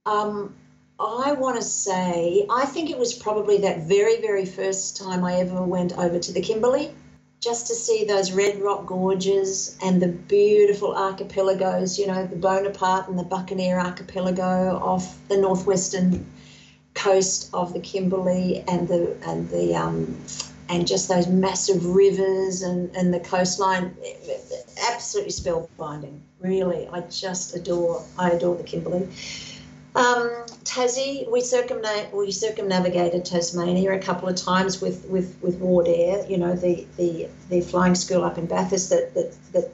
[0.06, 0.54] Um,
[1.00, 5.36] I want to say, I think it was probably that very, very first time I
[5.36, 6.92] ever went over to the Kimberley
[7.40, 13.08] just to see those red rock gorges and the beautiful archipelagos, you know, the Bonaparte
[13.08, 16.26] and the Buccaneer archipelago off the northwestern
[16.92, 20.18] coast of the Kimberley and the and the um,
[20.68, 23.96] and just those massive rivers and, and the coastline.
[24.92, 26.88] Absolutely spellbinding really.
[26.88, 29.08] I just adore i adore the kimberley.
[29.94, 35.88] Um, Tassie, we, circumna- we circumnavigated Tasmania a couple of times with, with, with Ward
[35.88, 39.72] Air, you know, the, the, the flying school up in Bathurst that, that, that,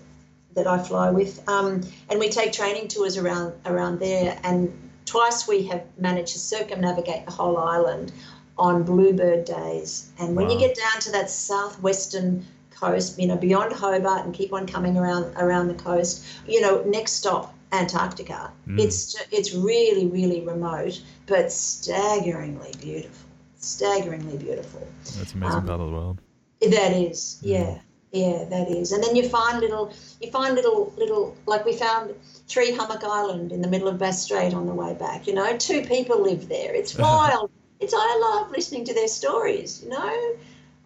[0.55, 1.47] that I fly with.
[1.51, 4.41] Um, and we take training tours around, around there.
[4.43, 4.73] And
[5.05, 8.11] twice we have managed to circumnavigate the whole island
[8.57, 10.11] on bluebird days.
[10.19, 10.55] And when wow.
[10.55, 14.97] you get down to that southwestern coast, you know, beyond Hobart and keep on coming
[14.97, 18.53] around around the coast, you know, next stop Antarctica.
[18.67, 18.81] Mm.
[18.81, 23.29] It's it's really really remote, but staggeringly beautiful.
[23.59, 24.87] Staggeringly beautiful.
[25.19, 26.21] That's amazing um, part of the world.
[26.61, 27.79] That is, yeah.
[28.13, 28.45] yeah.
[28.45, 28.93] that is.
[28.93, 32.15] And then you find little, you find little, little, like we found
[32.49, 35.27] Three Hummock Island in the middle of Bass Strait on the way back.
[35.27, 36.75] You know, two people live there.
[36.75, 37.51] It's wild.
[37.81, 39.83] it's I love listening to their stories.
[39.83, 40.37] You know,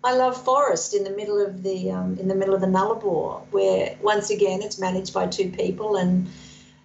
[0.02, 3.42] I love Forrest in the middle of the um, in the middle of the Nullarbor,
[3.50, 6.26] where once again it's managed by two people and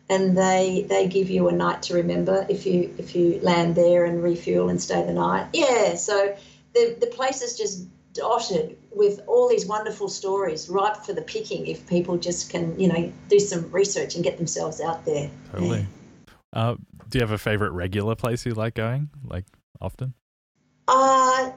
[0.09, 4.05] and they they give you a night to remember if you if you land there
[4.05, 5.47] and refuel and stay the night.
[5.53, 6.35] Yeah, so
[6.73, 11.67] the the place is just dotted with all these wonderful stories, ripe for the picking
[11.67, 15.29] if people just can you know do some research and get themselves out there.
[15.51, 15.79] Totally.
[15.79, 15.85] Yeah.
[16.53, 16.75] Uh,
[17.09, 19.45] do you have a favorite regular place you like going, like
[19.81, 20.13] often?
[20.87, 21.51] Uh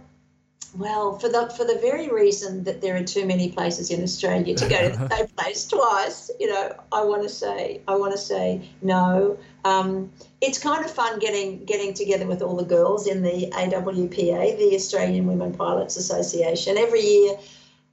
[0.78, 4.54] well, for the for the very reason that there are too many places in Australia
[4.54, 8.12] to go to the same place twice, you know, I want to say I want
[8.12, 9.36] to say no.
[9.64, 14.58] Um, it's kind of fun getting getting together with all the girls in the AWPA,
[14.58, 16.78] the Australian Women Pilots Association.
[16.78, 17.36] Every year,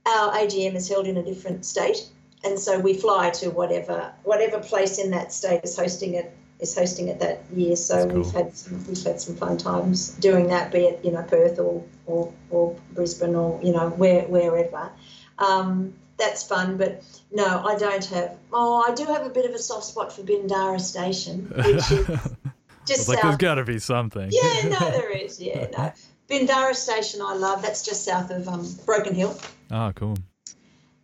[0.05, 2.07] our AGM is held in a different state,
[2.43, 6.75] and so we fly to whatever whatever place in that state is hosting it is
[6.75, 7.75] hosting it that year.
[7.75, 8.21] So cool.
[8.21, 11.59] we've had some, we've had some fun times doing that, be it you know Perth
[11.59, 14.91] or or, or Brisbane or you know where wherever.
[15.37, 18.37] Um, that's fun, but no, I don't have.
[18.53, 22.07] Oh, I do have a bit of a soft spot for Bindara Station, which is
[22.85, 24.29] just like there's got to be something.
[24.31, 25.41] Yeah, no, there is.
[25.41, 25.93] Yeah, no.
[26.29, 27.61] Bindara Station, I love.
[27.61, 29.37] That's just south of um, Broken Hill.
[29.71, 30.17] Oh, cool.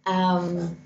[0.05, 0.77] Um,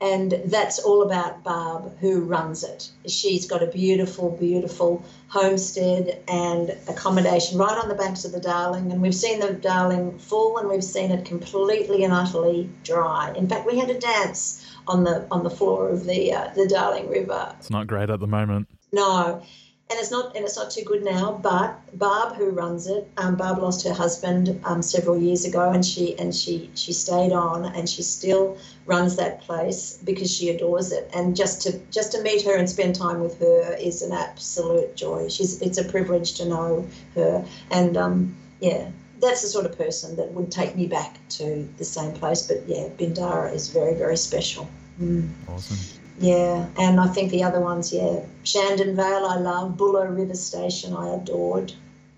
[0.00, 2.90] and that's all about Barb, who runs it.
[3.06, 8.92] She's got a beautiful, beautiful homestead and accommodation right on the banks of the Darling,
[8.92, 13.32] and we've seen the Darling full, and we've seen it completely and utterly dry.
[13.36, 16.68] In fact, we had a dance on the on the floor of the uh, the
[16.68, 17.54] Darling River.
[17.58, 18.68] It's not great at the moment.
[18.92, 19.42] No,
[19.90, 21.40] and it's not and it's not too good now.
[21.42, 25.84] But Barb, who runs it, um, Barb lost her husband um, several years ago, and
[25.84, 30.92] she and she she stayed on, and she still runs that place because she adores
[30.92, 31.10] it.
[31.14, 34.94] And just to just to meet her and spend time with her is an absolute
[34.94, 35.28] joy.
[35.28, 38.90] She's it's a privilege to know her, and um, yeah.
[39.20, 42.46] That's the sort of person that would take me back to the same place.
[42.46, 44.70] But yeah, Bindara is very, very special.
[45.00, 45.28] Mm.
[45.48, 45.97] Awesome.
[46.20, 49.76] Yeah, and I think the other ones, yeah, Shandon Vale, I love.
[49.76, 51.72] Bullo River Station, I adored.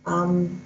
[0.06, 0.62] Um,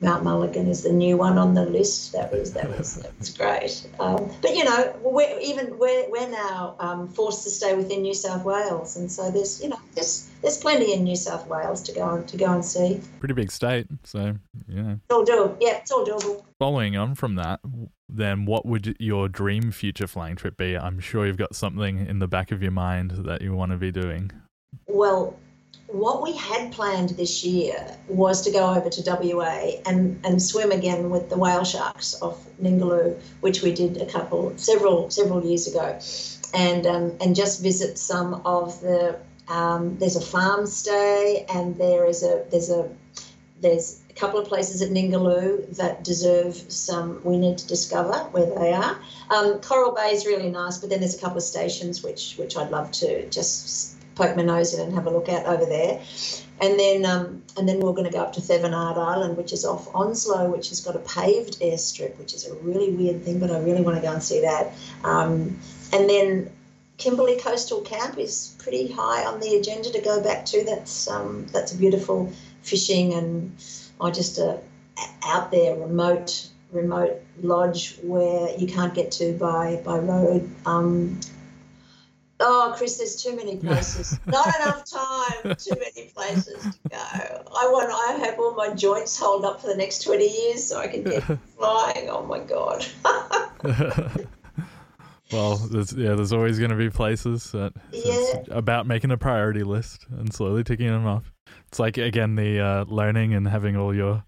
[0.00, 2.12] Mount Mulligan is the new one on the list.
[2.12, 3.88] That was that was that was great.
[3.98, 8.14] Um, but you know, we're even we're, we're now um, forced to stay within New
[8.14, 11.92] South Wales, and so there's you know there's there's plenty in New South Wales to
[11.92, 13.00] go and to go and see.
[13.18, 14.36] Pretty big state, so
[14.68, 14.92] yeah.
[14.92, 15.56] It's all doable.
[15.60, 16.44] Yeah, it's all doable.
[16.60, 17.60] Following on from that,
[18.08, 20.78] then what would your dream future flying trip be?
[20.78, 23.78] I'm sure you've got something in the back of your mind that you want to
[23.78, 24.30] be doing.
[24.86, 25.36] Well,
[25.88, 30.70] what we had planned this year was to go over to WA and, and swim
[30.70, 35.66] again with the whale sharks off Ningaloo, which we did a couple, several, several years
[35.66, 35.98] ago,
[36.52, 39.18] and um, and just visit some of the.
[39.48, 42.90] Um, there's a farm stay, and there is a there's a
[43.62, 47.22] there's a couple of places at Ningaloo that deserve some.
[47.24, 48.98] We need to discover where they are.
[49.30, 52.58] Um, Coral Bay is really nice, but then there's a couple of stations which which
[52.58, 56.02] I'd love to just poke my nose in and have a look at over there.
[56.60, 59.64] And then um, and then we're going to go up to Thevenard Island, which is
[59.64, 63.50] off Onslow, which has got a paved airstrip, which is a really weird thing, but
[63.50, 64.72] I really want to go and see that.
[65.04, 65.58] Um,
[65.92, 66.50] and then
[66.98, 70.64] Kimberley Coastal Camp is pretty high on the agenda to go back to.
[70.64, 73.56] That's um, that's a beautiful fishing and
[74.00, 74.60] or just a
[75.22, 80.50] out there remote remote lodge where you can't get to by by road.
[80.66, 81.20] Um,
[82.40, 84.18] Oh, Chris, there's too many places.
[84.26, 85.56] Not enough time.
[85.56, 86.96] Too many places to go.
[86.98, 87.90] I want.
[87.90, 91.02] I have all my joints hold up for the next twenty years so I can
[91.04, 91.22] get
[91.56, 92.08] flying.
[92.08, 92.86] Oh my god.
[95.32, 98.42] well, there's, yeah, there's always going to be places that yeah.
[98.50, 101.32] about making a priority list and slowly ticking them off.
[101.68, 104.24] It's like again the uh, learning and having all your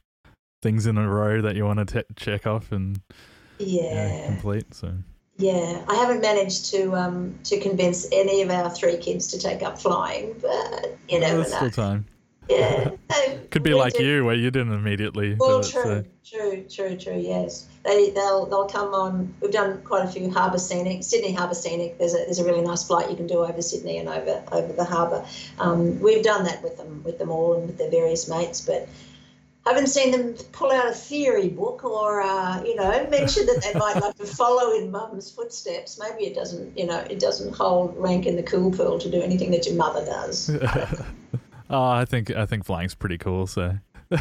[0.63, 3.01] things in a row that you want to t- check off and
[3.59, 4.75] yeah, complete.
[4.75, 4.95] So
[5.41, 9.62] yeah, I haven't managed to um, to convince any of our three kids to take
[9.62, 11.43] up flying, but you know.
[11.43, 12.05] Still time.
[12.49, 12.91] yeah.
[13.51, 15.34] Could be like you, where you didn't immediately.
[15.34, 16.05] Well, true, so.
[16.24, 17.18] true, true, true.
[17.18, 19.34] Yes, they they'll they'll come on.
[19.41, 21.99] We've done quite a few harbour scenic, Sydney harbour scenic.
[21.99, 24.72] There's a there's a really nice flight you can do over Sydney and over over
[24.72, 25.24] the harbour.
[25.59, 28.88] Um, we've done that with them with them all and with their various mates, but
[29.71, 33.79] haven't seen them pull out a theory book or uh, you know mention that they
[33.79, 35.99] might like to follow in mum's footsteps.
[35.99, 39.21] Maybe it doesn't you know it doesn't hold rank in the cool pool to do
[39.21, 40.51] anything that your mother does.
[41.71, 43.47] oh, I think I think flying's pretty cool.
[43.47, 43.79] So.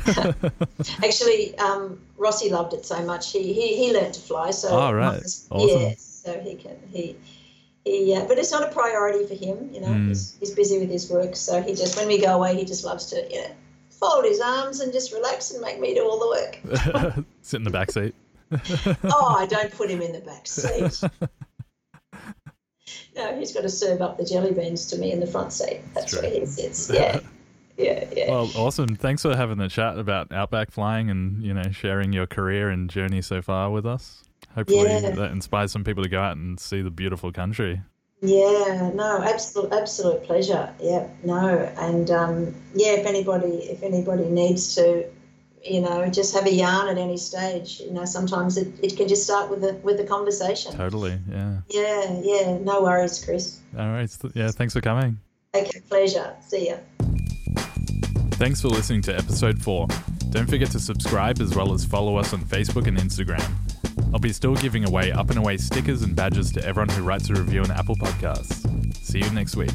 [1.04, 3.32] Actually, um, Rossi loved it so much.
[3.32, 4.52] He he, he learned to fly.
[4.52, 5.20] So oh right,
[5.50, 5.82] awesome.
[5.82, 5.94] yeah.
[5.98, 7.16] So he can he
[7.86, 9.70] he, uh, but it's not a priority for him.
[9.74, 10.10] You know, mm.
[10.10, 11.36] he's, he's busy with his work.
[11.36, 13.52] So he just when we go away, he just loves to you know
[14.00, 17.26] fold his arms and just relax and make me do all the work.
[17.42, 18.16] Sit in the back seat.
[19.04, 21.02] oh, I don't put him in the back seat.
[23.16, 25.82] no, he's got to serve up the jelly beans to me in the front seat.
[25.94, 26.90] That's where he sits.
[26.90, 27.20] Yeah.
[27.78, 28.30] Yeah, yeah.
[28.30, 28.96] Well, awesome.
[28.96, 32.90] Thanks for having the chat about outback flying and, you know, sharing your career and
[32.90, 34.26] journey so far with us.
[34.54, 35.12] Hopefully yeah.
[35.12, 37.82] that inspires some people to go out and see the beautiful country.
[38.22, 40.74] Yeah, no, absolute, absolute pleasure.
[40.82, 45.06] Yeah, no, and um, yeah, if anybody, if anybody needs to,
[45.64, 47.80] you know, just have a yarn at any stage.
[47.80, 50.74] You know, sometimes it, it can just start with a with a conversation.
[50.76, 51.18] Totally.
[51.30, 51.62] Yeah.
[51.70, 52.58] Yeah, yeah.
[52.58, 53.60] No worries, Chris.
[53.78, 54.10] All right.
[54.34, 54.52] Yeah.
[54.52, 55.18] Thanks for coming.
[55.56, 55.80] Okay.
[55.88, 56.36] Pleasure.
[56.46, 56.78] See ya.
[58.34, 59.88] Thanks for listening to episode four.
[60.30, 63.54] Don't forget to subscribe as well as follow us on Facebook and Instagram.
[64.14, 67.30] I'll be still giving away up and away stickers and badges to everyone who writes
[67.30, 68.96] a review on Apple Podcasts.
[68.96, 69.70] See you next week.